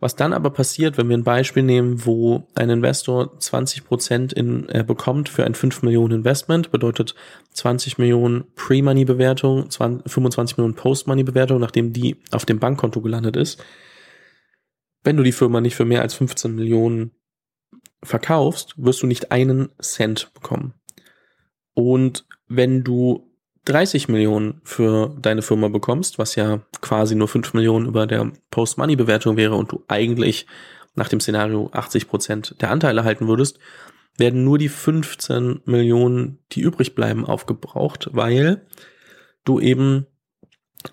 Was 0.01 0.15
dann 0.15 0.33
aber 0.33 0.51
passiert, 0.51 0.97
wenn 0.97 1.09
wir 1.09 1.19
ein 1.19 1.25
Beispiel 1.25 1.65
nehmen, 1.65 2.07
wo 2.07 2.47
ein 2.55 2.71
Investor 2.71 3.39
20 3.39 3.85
Prozent 3.85 4.33
in, 4.33 4.69
äh, 4.69 4.85
bekommt 4.85 5.29
für 5.29 5.45
ein 5.45 5.55
5 5.55 5.83
Millionen 5.83 6.19
Investment, 6.19 6.71
bedeutet 6.71 7.17
20 7.53 7.99
Millionen 7.99 8.45
Pre-Money-Bewertung, 8.55 9.71
25 9.71 10.57
Millionen 10.57 10.77
Post-Money-Bewertung, 10.77 11.59
nachdem 11.59 11.93
die 11.93 12.17
auf 12.31 12.47
dem 12.47 12.61
Bankkonto 12.61 13.01
gelandet 13.01 13.37
ist. 13.37 13.61
Wenn 15.09 15.17
du 15.17 15.23
die 15.23 15.33
Firma 15.33 15.63
nicht 15.63 15.75
für 15.75 15.87
mehr 15.87 16.03
als 16.03 16.13
15 16.13 16.55
Millionen 16.55 17.13
verkaufst, 18.03 18.75
wirst 18.77 19.03
du 19.03 19.07
nicht 19.07 19.33
einen 19.33 19.71
Cent 19.81 20.35
bekommen. 20.35 20.75
Und 21.73 22.27
wenn 22.47 22.85
du 22.85 23.33
30 23.65 24.09
Millionen 24.09 24.61
für 24.65 25.17
deine 25.19 25.41
Firma 25.41 25.69
bekommst, 25.69 26.19
was 26.19 26.35
ja 26.35 26.61
quasi 26.83 27.15
nur 27.15 27.27
5 27.27 27.55
Millionen 27.55 27.87
über 27.87 28.07
der 28.07 28.31
Post-Money-Bewertung 28.51 29.39
wäre 29.39 29.55
und 29.55 29.73
du 29.73 29.83
eigentlich 29.89 30.47
nach 30.95 31.09
dem 31.09 31.21
Szenario 31.21 31.71
80 31.73 32.07
Prozent 32.07 32.57
der 32.61 32.71
Anteile 32.71 33.03
halten 33.03 33.29
würdest, 33.29 33.59
werden 34.19 34.45
nur 34.45 34.59
die 34.59 34.69
15 34.69 35.63
Millionen, 35.65 36.41
die 36.53 36.61
übrig 36.61 36.95
bleiben, 36.95 37.25
aufgebraucht, 37.25 38.11
weil 38.13 38.67
du 39.47 39.59
eben 39.59 40.07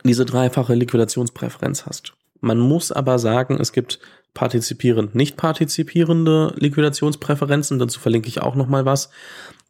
diese 0.05 0.23
dreifache 0.23 0.73
Liquidationspräferenz 0.73 1.85
hast. 1.85 2.13
Man 2.41 2.59
muss 2.59 2.91
aber 2.91 3.19
sagen, 3.19 3.57
es 3.59 3.71
gibt 3.71 3.99
partizipierend, 4.33 5.15
nicht 5.15 5.37
partizipierende 5.37 6.53
Liquidationspräferenzen. 6.57 7.79
Dazu 7.79 7.99
verlinke 7.99 8.27
ich 8.27 8.41
auch 8.41 8.55
nochmal 8.55 8.85
was. 8.85 9.09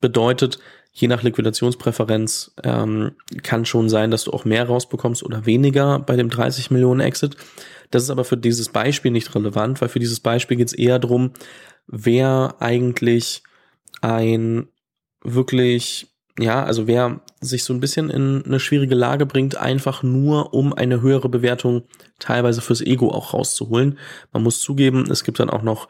Bedeutet, 0.02 0.60
je 0.92 1.08
nach 1.08 1.24
Liquidationspräferenz 1.24 2.54
ähm, 2.64 3.12
kann 3.44 3.66
schon 3.66 3.90
sein, 3.90 4.12
dass 4.12 4.24
du 4.24 4.32
auch 4.32 4.46
mehr 4.46 4.66
rausbekommst 4.66 5.24
oder 5.24 5.46
weniger 5.46 6.00
bei 6.00 6.16
dem 6.16 6.30
30 6.30 6.72
Millionen 6.72 7.02
Exit. 7.02 7.38
Das 7.92 8.04
ist 8.04 8.10
aber 8.10 8.24
für 8.26 8.38
dieses 8.38 8.70
Beispiel 8.70 9.12
nicht 9.12 9.34
relevant, 9.36 9.82
weil 9.82 9.90
für 9.90 10.00
dieses 10.00 10.20
Beispiel 10.20 10.58
geht 10.58 10.68
es 10.68 10.74
eher 10.74 11.00
darum, 11.00 11.32
wer 11.88 12.56
eigentlich 12.60 13.44
ein 14.02 14.68
wirklich, 15.22 16.15
ja, 16.40 16.64
also 16.64 16.88
wer 16.88 17.22
sich 17.40 17.64
so 17.64 17.74
ein 17.74 17.80
bisschen 17.80 18.10
in 18.10 18.44
eine 18.46 18.60
schwierige 18.60 18.96
Lage 18.96 19.26
bringt, 19.26 19.56
einfach 19.56 20.04
nur 20.04 20.54
um 20.54 20.74
eine 20.74 21.02
höhere 21.02 21.30
Bewertung 21.30 21.84
teilweise 22.20 22.62
fürs 22.62 22.82
Ego 22.82 23.10
auch 23.12 23.34
rauszuholen. 23.34 23.98
Man 24.34 24.44
muss 24.44 24.60
zugeben, 24.60 25.10
es 25.10 25.24
gibt 25.24 25.40
dann 25.40 25.50
auch 25.50 25.62
noch 25.62 25.88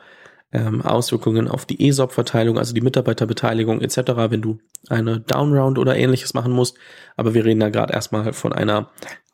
ähm, 0.52 0.84
Auswirkungen 0.84 1.48
auf 1.48 1.66
die 1.66 1.88
ESOP-Verteilung, 1.88 2.60
also 2.60 2.74
die 2.74 2.82
Mitarbeiterbeteiligung 2.82 3.82
etc., 3.82 3.98
wenn 4.30 4.42
du 4.42 4.60
eine 4.88 5.20
Downround 5.20 5.80
oder 5.80 5.98
ähnliches 5.98 6.36
machen 6.36 6.52
musst. 6.52 6.78
Aber 7.18 7.34
wir 7.34 7.44
reden 7.44 7.60
da 7.60 7.70
gerade 7.70 7.94
erstmal 7.94 8.32
von 8.32 8.54
einer 8.54 8.92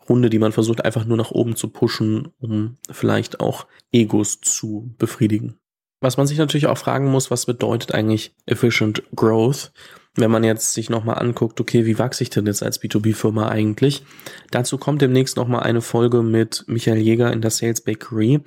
Runde, 0.08 0.30
die 0.30 0.40
man 0.40 0.54
versucht 0.54 0.86
einfach 0.86 1.06
nur 1.06 1.18
nach 1.18 1.32
oben 1.32 1.56
zu 1.56 1.68
pushen, 1.68 2.30
um 2.40 2.78
vielleicht 2.90 3.40
auch 3.42 3.68
Egos 3.92 4.40
zu 4.40 4.96
befriedigen. 4.98 5.58
Was 6.00 6.18
man 6.18 6.26
sich 6.26 6.38
natürlich 6.38 6.68
auch 6.68 6.78
fragen 6.78 7.12
muss, 7.12 7.30
was 7.30 7.46
bedeutet 7.46 7.94
eigentlich 7.94 8.34
Efficient 8.46 9.04
Growth? 9.16 9.72
Wenn 10.16 10.32
man 10.32 10.44
jetzt 10.44 10.74
sich 10.74 10.90
nochmal 10.90 11.20
anguckt, 11.20 11.62
okay, 11.62 11.86
wie 11.86 11.98
wachse 11.98 12.24
ich 12.24 12.30
denn 12.30 12.46
jetzt 12.46 12.64
als 12.64 12.82
B2B-Firma 12.82 13.48
eigentlich? 13.48 14.04
Dazu 14.52 14.78
kommt 14.78 15.02
demnächst 15.02 15.38
nochmal 15.38 15.64
eine 15.64 15.82
Folge 15.82 16.22
mit 16.22 16.66
Michael 16.68 17.00
Jäger 17.00 17.32
in 17.32 17.42
der 17.42 17.52
Sales 17.52 17.82
Bakery. 17.82 18.42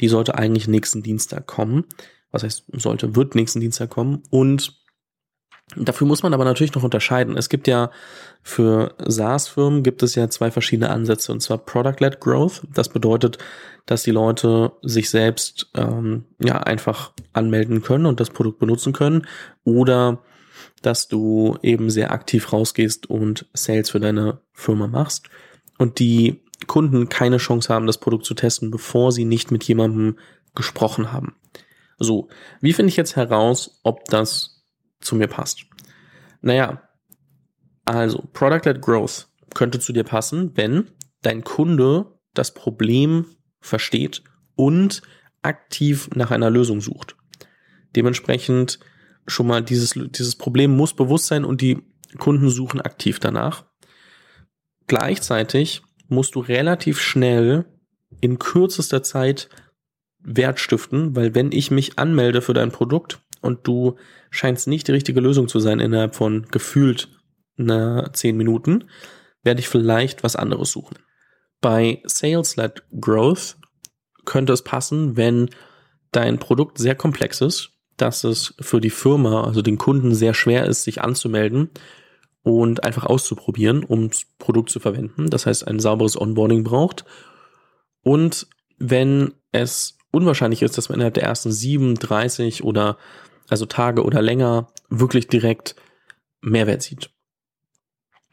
Die 0.00 0.08
sollte 0.08 0.36
eigentlich 0.36 0.66
nächsten 0.66 1.02
Dienstag 1.02 1.46
kommen 1.46 1.84
was 2.32 2.42
heißt 2.42 2.64
sollte, 2.72 3.16
wird 3.16 3.34
nächsten 3.34 3.60
Dienstag 3.60 3.90
kommen. 3.90 4.22
Und 4.30 4.80
dafür 5.76 6.06
muss 6.06 6.22
man 6.22 6.34
aber 6.34 6.44
natürlich 6.44 6.74
noch 6.74 6.82
unterscheiden. 6.82 7.36
Es 7.36 7.48
gibt 7.48 7.68
ja 7.68 7.90
für 8.42 8.94
SaaS-Firmen 8.98 9.82
gibt 9.82 10.02
es 10.02 10.14
ja 10.14 10.28
zwei 10.30 10.50
verschiedene 10.50 10.90
Ansätze, 10.90 11.32
und 11.32 11.40
zwar 11.40 11.58
Product-led 11.58 12.20
Growth. 12.20 12.62
Das 12.72 12.88
bedeutet, 12.88 13.38
dass 13.86 14.02
die 14.02 14.10
Leute 14.12 14.72
sich 14.82 15.10
selbst 15.10 15.70
ähm, 15.74 16.24
ja 16.40 16.58
einfach 16.58 17.12
anmelden 17.32 17.82
können 17.82 18.06
und 18.06 18.20
das 18.20 18.30
Produkt 18.30 18.58
benutzen 18.58 18.92
können. 18.92 19.26
Oder 19.64 20.22
dass 20.82 21.08
du 21.08 21.58
eben 21.62 21.90
sehr 21.90 22.12
aktiv 22.12 22.52
rausgehst 22.52 23.08
und 23.08 23.46
Sales 23.52 23.90
für 23.90 24.00
deine 24.00 24.40
Firma 24.52 24.86
machst 24.86 25.28
und 25.78 25.98
die 25.98 26.42
Kunden 26.66 27.08
keine 27.08 27.38
Chance 27.38 27.72
haben, 27.72 27.86
das 27.86 27.98
Produkt 27.98 28.24
zu 28.24 28.34
testen, 28.34 28.70
bevor 28.70 29.12
sie 29.12 29.24
nicht 29.24 29.50
mit 29.50 29.64
jemandem 29.64 30.18
gesprochen 30.54 31.12
haben. 31.12 31.36
So, 31.98 32.28
wie 32.60 32.72
finde 32.72 32.90
ich 32.90 32.96
jetzt 32.96 33.16
heraus, 33.16 33.80
ob 33.82 34.04
das 34.06 34.64
zu 35.00 35.16
mir 35.16 35.28
passt? 35.28 35.66
Naja, 36.40 36.82
also 37.84 38.24
Product-led 38.32 38.80
Growth 38.80 39.28
könnte 39.54 39.80
zu 39.80 39.92
dir 39.92 40.04
passen, 40.04 40.56
wenn 40.56 40.90
dein 41.22 41.44
Kunde 41.44 42.06
das 42.34 42.54
Problem 42.54 43.26
versteht 43.60 44.22
und 44.54 45.02
aktiv 45.42 46.08
nach 46.14 46.30
einer 46.30 46.50
Lösung 46.50 46.80
sucht. 46.80 47.16
Dementsprechend 47.96 48.78
schon 49.30 49.46
mal 49.46 49.62
dieses, 49.62 49.94
dieses 49.94 50.36
Problem 50.36 50.76
muss 50.76 50.94
bewusst 50.94 51.26
sein 51.26 51.44
und 51.44 51.60
die 51.60 51.78
Kunden 52.18 52.50
suchen 52.50 52.80
aktiv 52.80 53.18
danach. 53.18 53.64
Gleichzeitig 54.86 55.82
musst 56.08 56.34
du 56.34 56.40
relativ 56.40 57.00
schnell 57.00 57.64
in 58.20 58.38
kürzester 58.38 59.02
Zeit 59.02 59.48
Wert 60.22 60.60
stiften, 60.60 61.16
weil 61.16 61.34
wenn 61.34 61.52
ich 61.52 61.70
mich 61.70 61.98
anmelde 61.98 62.42
für 62.42 62.52
dein 62.52 62.72
Produkt 62.72 63.20
und 63.40 63.66
du 63.66 63.96
scheinst 64.30 64.68
nicht 64.68 64.88
die 64.88 64.92
richtige 64.92 65.20
Lösung 65.20 65.48
zu 65.48 65.60
sein 65.60 65.80
innerhalb 65.80 66.14
von 66.14 66.46
gefühlt 66.50 67.08
einer 67.58 68.12
zehn 68.12 68.36
Minuten, 68.36 68.84
werde 69.42 69.60
ich 69.60 69.68
vielleicht 69.68 70.22
was 70.22 70.36
anderes 70.36 70.70
suchen. 70.70 70.98
Bei 71.60 72.02
Sales-led 72.04 72.82
Growth 73.00 73.56
könnte 74.24 74.52
es 74.52 74.62
passen, 74.62 75.16
wenn 75.16 75.50
dein 76.12 76.38
Produkt 76.38 76.78
sehr 76.78 76.94
komplex 76.94 77.40
ist, 77.40 77.79
dass 78.00 78.24
es 78.24 78.54
für 78.60 78.80
die 78.80 78.90
Firma, 78.90 79.44
also 79.44 79.62
den 79.62 79.78
Kunden 79.78 80.14
sehr 80.14 80.34
schwer 80.34 80.66
ist, 80.66 80.84
sich 80.84 81.02
anzumelden 81.02 81.70
und 82.42 82.84
einfach 82.84 83.04
auszuprobieren, 83.04 83.84
um 83.84 84.08
das 84.08 84.24
Produkt 84.38 84.70
zu 84.70 84.80
verwenden. 84.80 85.30
Das 85.30 85.46
heißt, 85.46 85.66
ein 85.66 85.80
sauberes 85.80 86.20
Onboarding 86.20 86.64
braucht. 86.64 87.04
Und 88.02 88.46
wenn 88.78 89.34
es 89.52 89.98
unwahrscheinlich 90.10 90.62
ist, 90.62 90.78
dass 90.78 90.88
man 90.88 90.96
innerhalb 90.96 91.14
der 91.14 91.24
ersten 91.24 91.52
37 91.52 92.64
oder 92.64 92.96
also 93.48 93.66
Tage 93.66 94.04
oder 94.04 94.22
länger 94.22 94.68
wirklich 94.88 95.28
direkt 95.28 95.76
Mehrwert 96.40 96.82
sieht. 96.82 97.10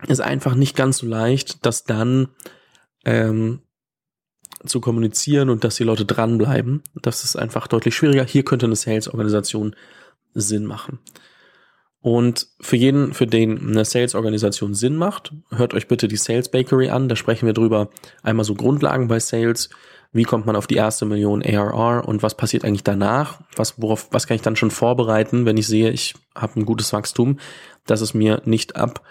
Ist 0.07 0.21
einfach 0.21 0.55
nicht 0.55 0.75
ganz 0.75 0.99
so 0.99 1.07
leicht, 1.07 1.65
das 1.65 1.83
dann 1.83 2.29
ähm, 3.03 3.61
zu 4.65 4.81
kommunizieren 4.81 5.49
und 5.49 5.63
dass 5.63 5.75
die 5.75 5.83
Leute 5.83 6.05
dranbleiben. 6.05 6.83
Das 7.01 7.23
ist 7.23 7.35
einfach 7.35 7.67
deutlich 7.67 7.95
schwieriger. 7.95 8.25
Hier 8.25 8.43
könnte 8.43 8.65
eine 8.65 8.75
Sales-Organisation 8.75 9.75
Sinn 10.33 10.65
machen. 10.65 10.99
Und 11.99 12.47
für 12.61 12.75
jeden, 12.75 13.13
für 13.13 13.27
den 13.27 13.59
eine 13.69 13.83
Sales-Organisation 13.83 14.73
Sinn 14.73 14.95
macht, 14.95 15.33
hört 15.49 15.73
euch 15.73 15.87
bitte 15.87 16.07
die 16.07 16.15
Sales 16.15 16.49
Bakery 16.49 16.89
an. 16.89 17.09
Da 17.09 17.15
sprechen 17.15 17.47
wir 17.47 17.53
drüber 17.53 17.89
einmal 18.23 18.45
so 18.45 18.55
Grundlagen 18.55 19.07
bei 19.07 19.19
Sales, 19.19 19.69
wie 20.13 20.23
kommt 20.23 20.45
man 20.45 20.55
auf 20.55 20.67
die 20.67 20.75
erste 20.75 21.05
Million 21.05 21.43
ARR 21.43 22.07
und 22.07 22.23
was 22.23 22.35
passiert 22.35 22.63
eigentlich 22.63 22.83
danach? 22.83 23.41
Was, 23.55 23.81
worauf, 23.81 24.07
was 24.11 24.25
kann 24.25 24.35
ich 24.35 24.41
dann 24.41 24.55
schon 24.55 24.71
vorbereiten, 24.71 25.45
wenn 25.45 25.57
ich 25.57 25.67
sehe, 25.67 25.91
ich 25.91 26.15
habe 26.33 26.59
ein 26.59 26.65
gutes 26.65 26.93
Wachstum, 26.93 27.39
dass 27.85 28.01
es 28.01 28.13
mir 28.13 28.41
nicht 28.45 28.75
ab 28.75 29.01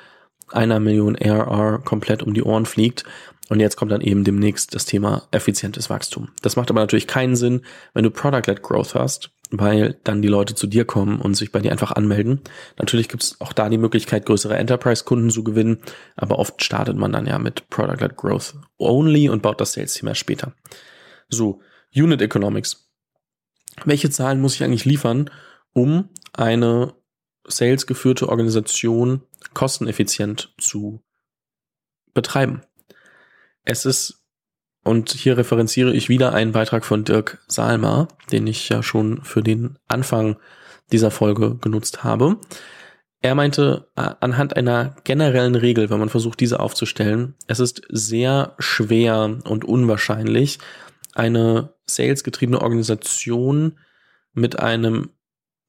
einer 0.48 0.80
Million 0.80 1.16
ARR 1.16 1.80
komplett 1.80 2.22
um 2.22 2.34
die 2.34 2.42
Ohren 2.42 2.66
fliegt. 2.66 3.04
Und 3.48 3.60
jetzt 3.60 3.76
kommt 3.76 3.92
dann 3.92 4.00
eben 4.00 4.24
demnächst 4.24 4.74
das 4.74 4.86
Thema 4.86 5.28
effizientes 5.30 5.88
Wachstum. 5.88 6.30
Das 6.42 6.56
macht 6.56 6.70
aber 6.70 6.80
natürlich 6.80 7.06
keinen 7.06 7.36
Sinn, 7.36 7.62
wenn 7.94 8.02
du 8.02 8.10
Product-led 8.10 8.62
Growth 8.62 8.94
hast, 8.94 9.30
weil 9.50 9.96
dann 10.02 10.20
die 10.20 10.28
Leute 10.28 10.54
zu 10.54 10.66
dir 10.66 10.84
kommen 10.84 11.20
und 11.20 11.34
sich 11.34 11.52
bei 11.52 11.60
dir 11.60 11.70
einfach 11.70 11.92
anmelden. 11.92 12.40
Natürlich 12.78 13.08
gibt 13.08 13.22
es 13.22 13.40
auch 13.40 13.52
da 13.52 13.68
die 13.68 13.78
Möglichkeit, 13.78 14.26
größere 14.26 14.56
Enterprise-Kunden 14.56 15.30
zu 15.30 15.44
gewinnen, 15.44 15.78
aber 16.16 16.38
oft 16.38 16.64
startet 16.64 16.96
man 16.96 17.12
dann 17.12 17.26
ja 17.26 17.38
mit 17.38 17.70
Product-led 17.70 18.16
Growth 18.16 18.54
only 18.78 19.28
und 19.28 19.42
baut 19.42 19.60
das 19.60 19.74
Sales-Team 19.74 20.08
erst 20.08 20.20
später. 20.20 20.52
So, 21.28 21.60
Unit 21.94 22.20
Economics. 22.20 22.90
Welche 23.84 24.10
Zahlen 24.10 24.40
muss 24.40 24.54
ich 24.54 24.64
eigentlich 24.64 24.84
liefern, 24.84 25.30
um 25.72 26.08
eine 26.32 26.94
salesgeführte 27.46 28.28
Organisation 28.28 29.22
kosteneffizient 29.54 30.52
zu 30.58 31.02
betreiben? 32.12 32.62
Es 33.66 33.84
ist, 33.84 34.24
und 34.84 35.10
hier 35.10 35.36
referenziere 35.36 35.92
ich 35.92 36.08
wieder 36.08 36.32
einen 36.32 36.52
Beitrag 36.52 36.84
von 36.84 37.04
Dirk 37.04 37.44
Salma, 37.48 38.08
den 38.30 38.46
ich 38.46 38.68
ja 38.68 38.82
schon 38.82 39.22
für 39.22 39.42
den 39.42 39.76
Anfang 39.88 40.36
dieser 40.92 41.10
Folge 41.10 41.56
genutzt 41.56 42.04
habe. 42.04 42.38
Er 43.20 43.34
meinte, 43.34 43.90
anhand 43.96 44.56
einer 44.56 44.94
generellen 45.02 45.56
Regel, 45.56 45.90
wenn 45.90 45.98
man 45.98 46.10
versucht, 46.10 46.38
diese 46.38 46.60
aufzustellen, 46.60 47.34
es 47.48 47.58
ist 47.58 47.82
sehr 47.88 48.54
schwer 48.60 49.40
und 49.44 49.64
unwahrscheinlich, 49.64 50.60
eine 51.14 51.74
salesgetriebene 51.86 52.60
Organisation 52.60 53.80
mit 54.32 54.60
einem 54.60 55.10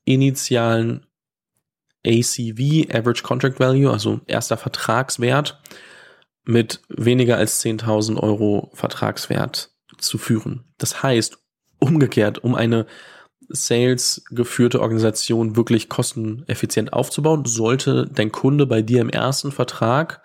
initialen 0.05 1.07
ACV, 2.05 2.93
Average 2.93 3.23
Contract 3.23 3.59
Value, 3.59 3.89
also 3.91 4.19
erster 4.27 4.57
Vertragswert, 4.57 5.59
mit 6.47 6.81
weniger 6.87 7.37
als 7.37 7.63
10.000 7.63 8.17
Euro 8.17 8.71
Vertragswert 8.73 9.71
zu 9.97 10.17
führen. 10.17 10.63
Das 10.77 11.03
heißt, 11.03 11.37
umgekehrt, 11.79 12.43
um 12.43 12.55
eine 12.55 12.87
Sales 13.49 14.23
geführte 14.29 14.81
Organisation 14.81 15.55
wirklich 15.55 15.89
kosteneffizient 15.89 16.93
aufzubauen, 16.93 17.45
sollte 17.45 18.07
dein 18.07 18.31
Kunde 18.31 18.65
bei 18.65 18.81
dir 18.81 19.01
im 19.01 19.09
ersten 19.09 19.51
Vertrag 19.51 20.21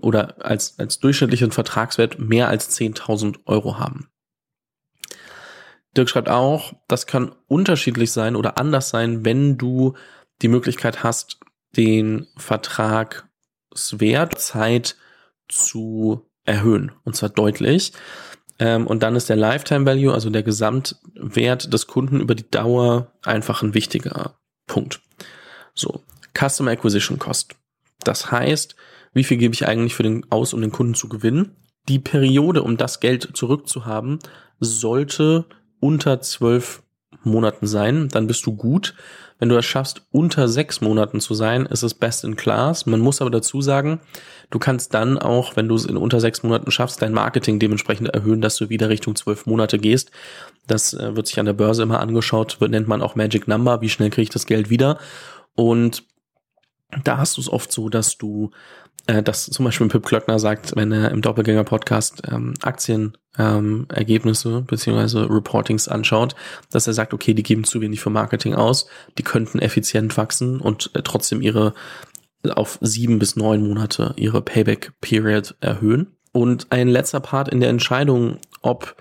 oder 0.00 0.44
als, 0.44 0.78
als 0.78 0.98
durchschnittlichen 0.98 1.52
Vertragswert 1.52 2.18
mehr 2.18 2.48
als 2.48 2.78
10.000 2.78 3.38
Euro 3.46 3.78
haben. 3.78 4.08
Dirk 5.96 6.08
schreibt 6.08 6.28
auch, 6.28 6.72
das 6.86 7.06
kann 7.06 7.34
unterschiedlich 7.48 8.12
sein 8.12 8.36
oder 8.36 8.58
anders 8.58 8.90
sein, 8.90 9.24
wenn 9.24 9.58
du 9.58 9.94
die 10.42 10.48
Möglichkeit 10.48 11.02
hast, 11.02 11.40
den 11.76 12.28
Vertragswert 12.36 14.38
Zeit 14.38 14.96
zu 15.50 16.26
erhöhen. 16.44 16.92
Und 17.04 17.16
zwar 17.16 17.28
deutlich. 17.28 17.92
Ähm, 18.58 18.86
und 18.86 19.02
dann 19.02 19.16
ist 19.16 19.28
der 19.28 19.36
Lifetime 19.36 19.86
Value, 19.86 20.12
also 20.12 20.30
der 20.30 20.42
Gesamtwert 20.42 21.72
des 21.72 21.86
Kunden 21.86 22.20
über 22.20 22.34
die 22.34 22.48
Dauer 22.50 23.12
einfach 23.22 23.62
ein 23.62 23.74
wichtiger 23.74 24.38
Punkt. 24.66 25.00
So, 25.74 26.02
Customer 26.38 26.72
Acquisition 26.72 27.18
Cost. 27.18 27.54
Das 28.04 28.30
heißt, 28.30 28.76
wie 29.12 29.24
viel 29.24 29.38
gebe 29.38 29.54
ich 29.54 29.66
eigentlich 29.66 29.94
für 29.94 30.02
den 30.02 30.30
aus, 30.30 30.54
um 30.54 30.60
den 30.60 30.72
Kunden 30.72 30.94
zu 30.94 31.08
gewinnen? 31.08 31.56
Die 31.88 31.98
Periode, 31.98 32.62
um 32.62 32.76
das 32.76 33.00
Geld 33.00 33.30
zurückzuhaben, 33.34 34.18
sollte 34.60 35.46
unter 35.80 36.20
zwölf 36.20 36.82
Monaten 37.24 37.66
sein. 37.66 38.08
Dann 38.08 38.26
bist 38.26 38.44
du 38.46 38.54
gut. 38.54 38.94
Wenn 39.38 39.48
du 39.48 39.56
es 39.56 39.64
schaffst, 39.64 40.02
unter 40.10 40.48
sechs 40.48 40.82
Monaten 40.82 41.18
zu 41.18 41.34
sein, 41.34 41.64
ist 41.64 41.82
es 41.82 41.94
best 41.94 42.24
in 42.24 42.36
class. 42.36 42.84
Man 42.84 43.00
muss 43.00 43.22
aber 43.22 43.30
dazu 43.30 43.62
sagen, 43.62 44.00
du 44.50 44.58
kannst 44.58 44.92
dann 44.92 45.16
auch, 45.18 45.56
wenn 45.56 45.66
du 45.66 45.74
es 45.74 45.86
in 45.86 45.96
unter 45.96 46.20
sechs 46.20 46.42
Monaten 46.42 46.70
schaffst, 46.70 47.00
dein 47.00 47.14
Marketing 47.14 47.58
dementsprechend 47.58 48.08
erhöhen, 48.08 48.42
dass 48.42 48.56
du 48.56 48.68
wieder 48.68 48.90
Richtung 48.90 49.16
zwölf 49.16 49.46
Monate 49.46 49.78
gehst. 49.78 50.10
Das 50.66 50.92
äh, 50.92 51.16
wird 51.16 51.26
sich 51.26 51.40
an 51.40 51.46
der 51.46 51.54
Börse 51.54 51.82
immer 51.82 52.00
angeschaut, 52.00 52.58
nennt 52.60 52.88
man 52.88 53.00
auch 53.00 53.14
Magic 53.14 53.48
Number. 53.48 53.80
Wie 53.80 53.88
schnell 53.88 54.10
kriege 54.10 54.24
ich 54.24 54.30
das 54.30 54.46
Geld 54.46 54.68
wieder? 54.68 54.98
Und 55.54 56.04
da 57.04 57.18
hast 57.18 57.36
du 57.36 57.40
es 57.40 57.48
oft 57.48 57.72
so, 57.72 57.88
dass 57.88 58.18
du 58.18 58.50
dass 59.06 59.46
zum 59.46 59.64
Beispiel 59.64 59.88
Pip 59.88 60.04
Klöckner 60.04 60.38
sagt, 60.38 60.76
wenn 60.76 60.92
er 60.92 61.10
im 61.10 61.22
Doppelgänger-Podcast 61.22 62.22
ähm, 62.30 62.54
Aktienergebnisse 62.62 64.48
ähm, 64.50 64.66
beziehungsweise 64.66 65.28
Reportings 65.28 65.88
anschaut, 65.88 66.34
dass 66.70 66.86
er 66.86 66.92
sagt, 66.92 67.14
okay, 67.14 67.34
die 67.34 67.42
geben 67.42 67.64
zu 67.64 67.80
wenig 67.80 68.00
für 68.00 68.10
Marketing 68.10 68.54
aus, 68.54 68.86
die 69.18 69.22
könnten 69.22 69.58
effizient 69.58 70.16
wachsen 70.16 70.60
und 70.60 70.90
äh, 70.94 71.02
trotzdem 71.02 71.40
ihre 71.40 71.74
auf 72.48 72.78
sieben 72.80 73.18
bis 73.18 73.36
neun 73.36 73.66
Monate 73.66 74.14
ihre 74.16 74.40
Payback-Period 74.40 75.56
erhöhen. 75.60 76.16
Und 76.32 76.68
ein 76.70 76.88
letzter 76.88 77.20
Part 77.20 77.48
in 77.48 77.60
der 77.60 77.68
Entscheidung, 77.68 78.38
ob 78.62 78.96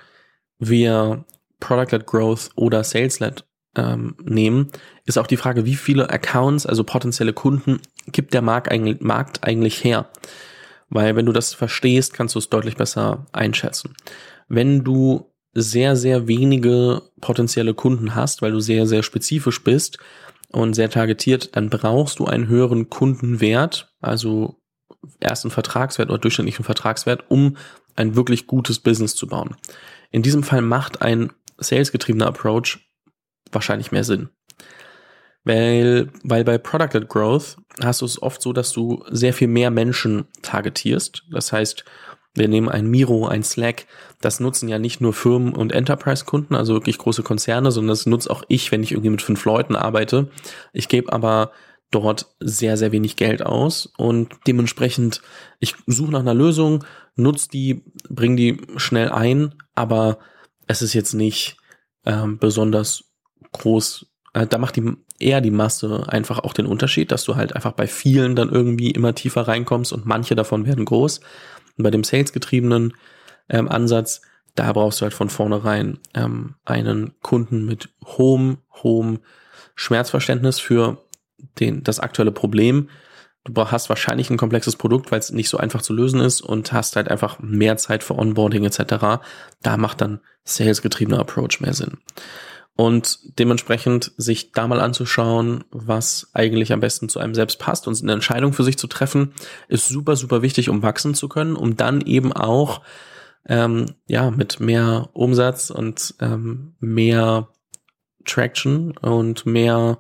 wir 0.58 1.26
Product-led 1.60 2.06
Growth 2.06 2.50
oder 2.56 2.84
Sales-led 2.84 3.46
ähm, 3.80 4.16
nehmen, 4.24 4.72
ist 5.06 5.18
auch 5.18 5.28
die 5.28 5.38
Frage, 5.38 5.66
wie 5.66 5.76
viele 5.76 6.10
Accounts, 6.10 6.66
also 6.66 6.84
potenzielle 6.84 7.34
Kunden, 7.34 7.80
gibt 8.08 8.34
der 8.34 8.42
Markt 8.42 8.70
eigentlich, 8.70 9.00
Markt 9.02 9.44
eigentlich 9.44 9.84
her? 9.84 10.10
Weil 10.90 11.16
wenn 11.16 11.26
du 11.26 11.32
das 11.32 11.54
verstehst, 11.54 12.14
kannst 12.14 12.36
du 12.36 12.40
es 12.40 12.50
deutlich 12.50 12.76
besser 12.76 13.28
einschätzen. 13.32 13.96
Wenn 14.48 14.84
du 14.84 15.32
sehr, 15.54 15.96
sehr 15.96 16.28
wenige 16.28 17.02
potenzielle 17.22 17.74
Kunden 17.74 18.16
hast, 18.16 18.42
weil 18.42 18.52
du 18.52 18.60
sehr, 18.60 18.88
sehr 18.88 19.04
spezifisch 19.04 19.64
bist 19.64 19.98
und 20.52 20.74
sehr 20.74 20.90
targetiert, 20.90 21.56
dann 21.56 21.70
brauchst 21.70 22.20
du 22.20 22.26
einen 22.26 22.48
höheren 22.48 22.90
Kundenwert, 22.90 23.94
also 24.02 24.60
ersten 25.20 25.50
Vertragswert 25.50 26.10
oder 26.10 26.20
durchschnittlichen 26.20 26.66
Vertragswert, 26.66 27.26
um 27.30 27.58
ein 27.96 28.16
wirklich 28.16 28.48
gutes 28.48 28.80
Business 28.80 29.16
zu 29.16 29.28
bauen. 29.28 29.56
In 30.12 30.24
diesem 30.24 30.44
Fall 30.44 30.62
macht 30.62 31.02
ein 31.02 31.32
salesgetriebener 31.58 32.28
Approach 32.28 32.80
wahrscheinlich 33.52 33.92
mehr 33.92 34.04
Sinn. 34.04 34.30
Weil, 35.44 36.12
weil 36.24 36.44
bei 36.44 36.58
Product-led 36.58 37.08
Growth 37.08 37.58
hast 37.82 38.02
du 38.02 38.06
es 38.06 38.22
oft 38.22 38.42
so, 38.42 38.54
dass 38.54 38.72
du 38.72 39.04
sehr 39.10 39.34
viel 39.34 39.48
mehr 39.48 39.72
Menschen 39.72 40.28
targetierst. 40.42 41.24
Das 41.32 41.52
heißt, 41.52 41.86
wir 42.36 42.48
nehmen 42.48 42.70
ein 42.70 42.88
Miro, 42.88 43.28
ein 43.28 43.44
Slack. 43.44 43.88
Das 44.22 44.40
nutzen 44.40 44.70
ja 44.70 44.80
nicht 44.80 45.02
nur 45.02 45.14
Firmen 45.14 45.54
und 45.54 45.72
Enterprise-Kunden, 45.72 46.56
also 46.56 46.74
wirklich 46.74 46.98
große 46.98 47.24
Konzerne, 47.24 47.72
sondern 47.72 47.90
das 47.90 48.06
nutze 48.06 48.30
auch 48.30 48.44
ich, 48.48 48.72
wenn 48.72 48.84
ich 48.84 48.92
irgendwie 48.92 49.10
mit 49.10 49.22
fünf 49.22 49.44
Leuten 49.46 49.76
arbeite. 49.76 50.30
Ich 50.74 50.88
gebe 50.88 51.12
aber 51.12 51.52
dort 51.92 52.36
sehr, 52.40 52.78
sehr 52.78 52.92
wenig 52.92 53.16
Geld 53.16 53.44
aus 53.44 53.92
und 53.98 54.30
dementsprechend, 54.46 55.22
ich 55.60 55.76
suche 55.88 56.12
nach 56.12 56.20
einer 56.20 56.36
Lösung, 56.36 56.84
nutze 57.16 57.50
die, 57.50 57.84
bring 58.10 58.38
die 58.38 58.62
schnell 58.78 59.10
ein, 59.10 59.56
aber 59.74 60.20
es 60.68 60.84
ist 60.84 60.94
jetzt 60.94 61.14
nicht 61.14 61.58
ähm, 62.06 62.38
besonders 62.38 63.09
groß, 63.52 64.06
äh, 64.34 64.48
da 64.48 64.58
macht 64.58 64.76
die 64.76 64.94
eher 65.20 65.42
die 65.42 65.52
Masse 65.52 66.06
einfach 66.08 66.40
auch 66.40 66.54
den 66.54 66.66
Unterschied, 66.66 67.12
dass 67.12 67.26
du 67.26 67.36
halt 67.36 67.56
einfach 67.56 67.74
bei 67.74 67.88
vielen 67.88 68.36
dann 68.36 68.50
irgendwie 68.50 68.92
immer 68.92 69.14
tiefer 69.14 69.48
reinkommst 69.48 69.92
und 69.94 70.06
manche 70.06 70.36
davon 70.36 70.66
werden 70.66 70.86
groß. 70.86 71.20
Und 71.78 71.84
bei 71.84 71.92
dem 71.92 72.04
Sales-getriebenen 72.04 72.94
ähm, 73.50 73.68
Ansatz, 73.68 74.22
da 74.56 74.72
brauchst 74.72 75.02
du 75.02 75.04
halt 75.04 75.14
von 75.14 75.30
vornherein 75.30 76.00
ähm, 76.14 76.56
einen 76.66 77.14
Kunden 77.22 77.66
mit 77.66 77.90
hohem, 78.06 78.60
hohem 78.84 79.20
Schmerzverständnis 79.76 80.60
für 80.60 81.04
den, 81.60 81.84
das 81.84 82.00
aktuelle 82.00 82.32
Problem. 82.32 82.90
Du 83.46 83.66
hast 83.66 83.90
wahrscheinlich 83.90 84.30
ein 84.30 84.38
komplexes 84.38 84.76
Produkt, 84.76 85.12
weil 85.12 85.20
es 85.20 85.32
nicht 85.32 85.50
so 85.50 85.58
einfach 85.58 85.82
zu 85.82 85.94
lösen 85.94 86.20
ist 86.20 86.42
und 86.42 86.72
hast 86.74 86.96
halt 86.96 87.10
einfach 87.10 87.40
mehr 87.40 87.78
Zeit 87.78 88.04
für 88.04 88.18
Onboarding 88.18 88.66
etc. 88.66 89.22
Da 89.62 89.78
macht 89.78 90.02
dann 90.02 90.20
Sales-getriebener 90.44 91.20
Approach 91.20 91.62
mehr 91.62 91.74
Sinn 91.74 91.98
und 92.80 93.20
dementsprechend 93.38 94.14
sich 94.16 94.54
da 94.54 94.66
mal 94.66 94.80
anzuschauen, 94.80 95.66
was 95.70 96.30
eigentlich 96.32 96.72
am 96.72 96.80
besten 96.80 97.10
zu 97.10 97.20
einem 97.20 97.36
selbst 97.36 97.60
passt 97.60 97.90
und 97.90 98.02
eine 98.02 98.14
Entscheidung 98.14 98.54
für 98.54 98.64
sich 98.64 98.78
zu 98.78 98.88
treffen, 98.88 99.34
ist 99.68 99.90
super, 99.90 100.16
super 100.16 100.42
wichtig, 100.42 100.70
um 100.70 100.82
wachsen 100.82 101.14
zu 101.14 101.28
können, 101.28 101.58
um 101.58 101.76
dann 101.76 102.00
eben 102.00 102.32
auch 102.32 102.80
ähm, 103.46 103.96
ja 104.08 104.32
mit 104.32 104.62
mehr 104.62 105.10
Umsatz 105.12 105.72
und 105.72 106.16
ähm, 106.22 106.76
mehr 106.80 107.50
Traction 108.24 108.96
und 108.98 109.46
mehr 109.46 110.00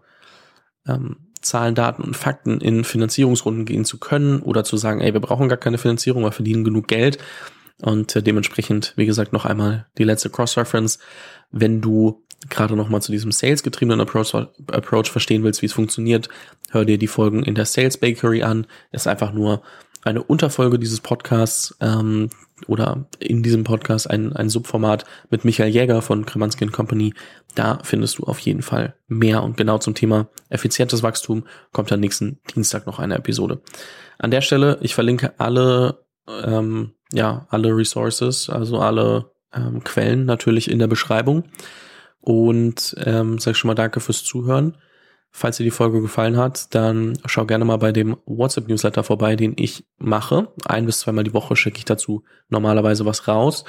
ähm, 0.87 1.17
Zahlen, 1.41 1.75
Daten 1.75 2.03
und 2.03 2.15
Fakten 2.15 2.61
in 2.61 2.85
Finanzierungsrunden 2.85 3.65
gehen 3.65 3.83
zu 3.83 3.97
können 3.97 4.41
oder 4.41 4.63
zu 4.63 4.77
sagen, 4.77 5.01
ey, 5.01 5.11
wir 5.11 5.19
brauchen 5.19 5.49
gar 5.49 5.57
keine 5.57 5.79
Finanzierung, 5.79 6.23
wir 6.23 6.31
verdienen 6.31 6.63
genug 6.63 6.87
Geld. 6.87 7.17
Und 7.81 8.15
äh, 8.15 8.23
dementsprechend, 8.23 8.93
wie 8.95 9.05
gesagt, 9.05 9.33
noch 9.33 9.43
einmal 9.43 9.87
die 9.97 10.05
letzte 10.05 10.29
Cross-Reference. 10.29 10.99
Wenn 11.51 11.81
du 11.81 12.23
gerade 12.49 12.75
nochmal 12.75 13.02
zu 13.02 13.12
diesem 13.12 13.32
Sales-getriebenen 13.32 14.02
Approach, 14.02 14.34
Approach 14.67 15.12
verstehen 15.12 15.43
willst, 15.43 15.62
wie 15.62 15.65
es 15.65 15.73
funktioniert, 15.73 16.30
hör 16.71 16.86
dir 16.86 16.97
die 16.97 17.08
Folgen 17.08 17.43
in 17.43 17.56
der 17.56 17.65
Sales 17.65 17.97
Bakery 17.97 18.43
an. 18.43 18.67
Ist 18.91 19.08
einfach 19.08 19.34
nur 19.34 19.62
eine 20.04 20.23
Unterfolge 20.23 20.80
dieses 20.80 21.02
Podcasts 21.02 21.75
ähm, 21.82 22.30
oder 22.67 23.06
in 23.19 23.43
diesem 23.43 23.63
Podcast 23.63 24.10
ein, 24.10 24.34
ein 24.34 24.49
Subformat 24.49 25.06
mit 25.30 25.45
Michael 25.45 25.69
Jäger 25.69 26.02
von 26.02 26.25
Kremanski 26.25 26.65
Company. 26.67 27.13
Da 27.56 27.80
findest 27.84 28.19
du 28.19 28.23
auf 28.23 28.39
jeden 28.39 28.62
Fall 28.62 28.95
mehr 29.08 29.43
und 29.43 29.58
genau 29.58 29.78
zum 29.78 29.95
Thema 29.95 30.30
effizientes 30.49 31.04
Wachstum 31.04 31.45
kommt 31.71 31.91
am 31.91 31.99
nächsten 31.99 32.39
Dienstag 32.56 32.86
noch 32.86 32.99
eine 32.99 33.15
Episode. 33.15 33.62
An 34.17 34.32
der 34.32 34.41
Stelle, 34.41 34.78
ich 34.82 34.95
verlinke 34.95 35.34
alle, 35.38 36.06
ähm, 36.43 36.93
ja, 37.12 37.47
alle 37.49 37.75
Resources, 37.75 38.49
also 38.49 38.80
alle 38.80 39.32
ähm, 39.54 39.84
Quellen 39.84 40.25
natürlich 40.25 40.69
in 40.69 40.80
der 40.80 40.88
Beschreibung. 40.88 41.43
Und 42.21 42.95
ähm, 43.05 43.39
sag 43.39 43.55
schon 43.55 43.69
mal 43.69 43.75
danke 43.75 43.99
fürs 43.99 44.23
Zuhören. 44.23 44.77
Falls 45.32 45.58
dir 45.58 45.63
die 45.63 45.71
Folge 45.71 46.01
gefallen 46.01 46.38
hat, 46.38 46.73
dann 46.73 47.17
schau 47.25 47.45
gerne 47.45 47.63
mal 47.63 47.77
bei 47.77 47.91
dem 47.91 48.17
WhatsApp-Newsletter 48.25 49.03
vorbei, 49.03 49.36
den 49.36 49.53
ich 49.58 49.86
mache. 49.97 50.51
Ein 50.65 50.88
bis 50.88 50.99
zweimal 50.99 51.23
die 51.23 51.34
Woche 51.34 51.55
schicke 51.55 51.77
ich 51.77 51.86
dazu 51.86 52.23
normalerweise 52.49 53.05
was 53.05 53.27
raus. 53.27 53.63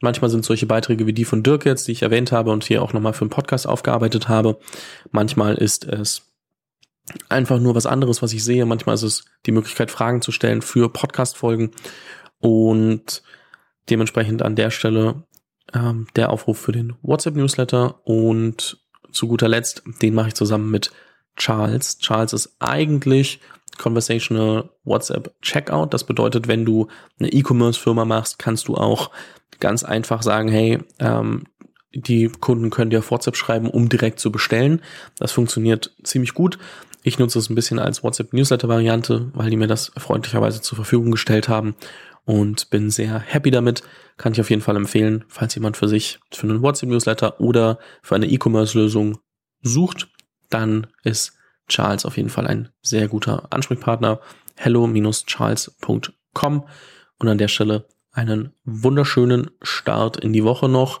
Manchmal 0.00 0.28
sind 0.28 0.44
solche 0.44 0.66
Beiträge 0.66 1.06
wie 1.06 1.14
die 1.14 1.24
von 1.24 1.42
Dirk 1.42 1.64
jetzt, 1.64 1.88
die 1.88 1.92
ich 1.92 2.02
erwähnt 2.02 2.32
habe 2.32 2.50
und 2.50 2.64
hier 2.64 2.82
auch 2.82 2.92
nochmal 2.92 3.14
für 3.14 3.22
einen 3.22 3.30
Podcast 3.30 3.66
aufgearbeitet 3.66 4.28
habe. 4.28 4.58
Manchmal 5.10 5.54
ist 5.54 5.86
es 5.86 6.22
einfach 7.30 7.58
nur 7.60 7.74
was 7.74 7.86
anderes, 7.86 8.20
was 8.20 8.34
ich 8.34 8.44
sehe. 8.44 8.66
Manchmal 8.66 8.96
ist 8.96 9.02
es 9.02 9.24
die 9.46 9.52
Möglichkeit, 9.52 9.90
Fragen 9.90 10.20
zu 10.20 10.32
stellen 10.32 10.60
für 10.60 10.92
Podcast-Folgen. 10.92 11.70
Und 12.40 13.22
dementsprechend 13.88 14.42
an 14.42 14.54
der 14.54 14.70
Stelle 14.70 15.24
ähm, 15.76 16.06
der 16.16 16.30
Aufruf 16.30 16.58
für 16.58 16.72
den 16.72 16.94
WhatsApp-Newsletter 17.02 18.00
und 18.06 18.78
zu 19.12 19.28
guter 19.28 19.48
Letzt, 19.48 19.82
den 20.02 20.14
mache 20.14 20.28
ich 20.28 20.34
zusammen 20.34 20.70
mit 20.70 20.90
Charles. 21.36 21.98
Charles 21.98 22.32
ist 22.32 22.56
eigentlich 22.58 23.40
Conversational 23.78 24.70
WhatsApp 24.84 25.34
Checkout. 25.42 25.92
Das 25.92 26.04
bedeutet, 26.04 26.48
wenn 26.48 26.64
du 26.64 26.88
eine 27.18 27.32
E-Commerce-Firma 27.32 28.04
machst, 28.04 28.38
kannst 28.38 28.68
du 28.68 28.74
auch 28.74 29.10
ganz 29.60 29.84
einfach 29.84 30.22
sagen, 30.22 30.48
hey, 30.48 30.78
ähm, 30.98 31.44
die 31.92 32.28
Kunden 32.28 32.70
können 32.70 32.90
dir 32.90 33.02
WhatsApp 33.10 33.36
schreiben, 33.36 33.70
um 33.70 33.88
direkt 33.88 34.20
zu 34.20 34.30
bestellen. 34.30 34.82
Das 35.18 35.32
funktioniert 35.32 35.94
ziemlich 36.02 36.34
gut. 36.34 36.58
Ich 37.02 37.18
nutze 37.18 37.38
es 37.38 37.48
ein 37.48 37.54
bisschen 37.54 37.78
als 37.78 38.02
WhatsApp 38.02 38.32
Newsletter 38.32 38.68
Variante, 38.68 39.30
weil 39.32 39.48
die 39.48 39.56
mir 39.56 39.68
das 39.68 39.92
freundlicherweise 39.96 40.60
zur 40.60 40.76
Verfügung 40.76 41.10
gestellt 41.10 41.48
haben 41.48 41.74
und 42.26 42.68
bin 42.68 42.90
sehr 42.90 43.18
happy 43.18 43.50
damit. 43.50 43.82
Kann 44.18 44.32
ich 44.32 44.40
auf 44.40 44.50
jeden 44.50 44.60
Fall 44.60 44.76
empfehlen, 44.76 45.24
falls 45.28 45.54
jemand 45.54 45.78
für 45.78 45.88
sich 45.88 46.18
für 46.30 46.46
einen 46.46 46.60
WhatsApp 46.60 46.90
Newsletter 46.90 47.40
oder 47.40 47.78
für 48.02 48.14
eine 48.14 48.26
E-Commerce 48.26 48.78
Lösung 48.78 49.16
sucht, 49.62 50.08
dann 50.50 50.88
ist 51.02 51.32
Charles 51.68 52.04
auf 52.04 52.18
jeden 52.18 52.28
Fall 52.28 52.46
ein 52.46 52.68
sehr 52.82 53.08
guter 53.08 53.50
Ansprechpartner. 53.50 54.20
hello-charles.com 54.56 56.68
und 57.18 57.28
an 57.28 57.38
der 57.38 57.48
Stelle 57.48 57.88
einen 58.12 58.52
wunderschönen 58.64 59.50
Start 59.62 60.16
in 60.16 60.32
die 60.32 60.44
Woche 60.44 60.68
noch. 60.68 61.00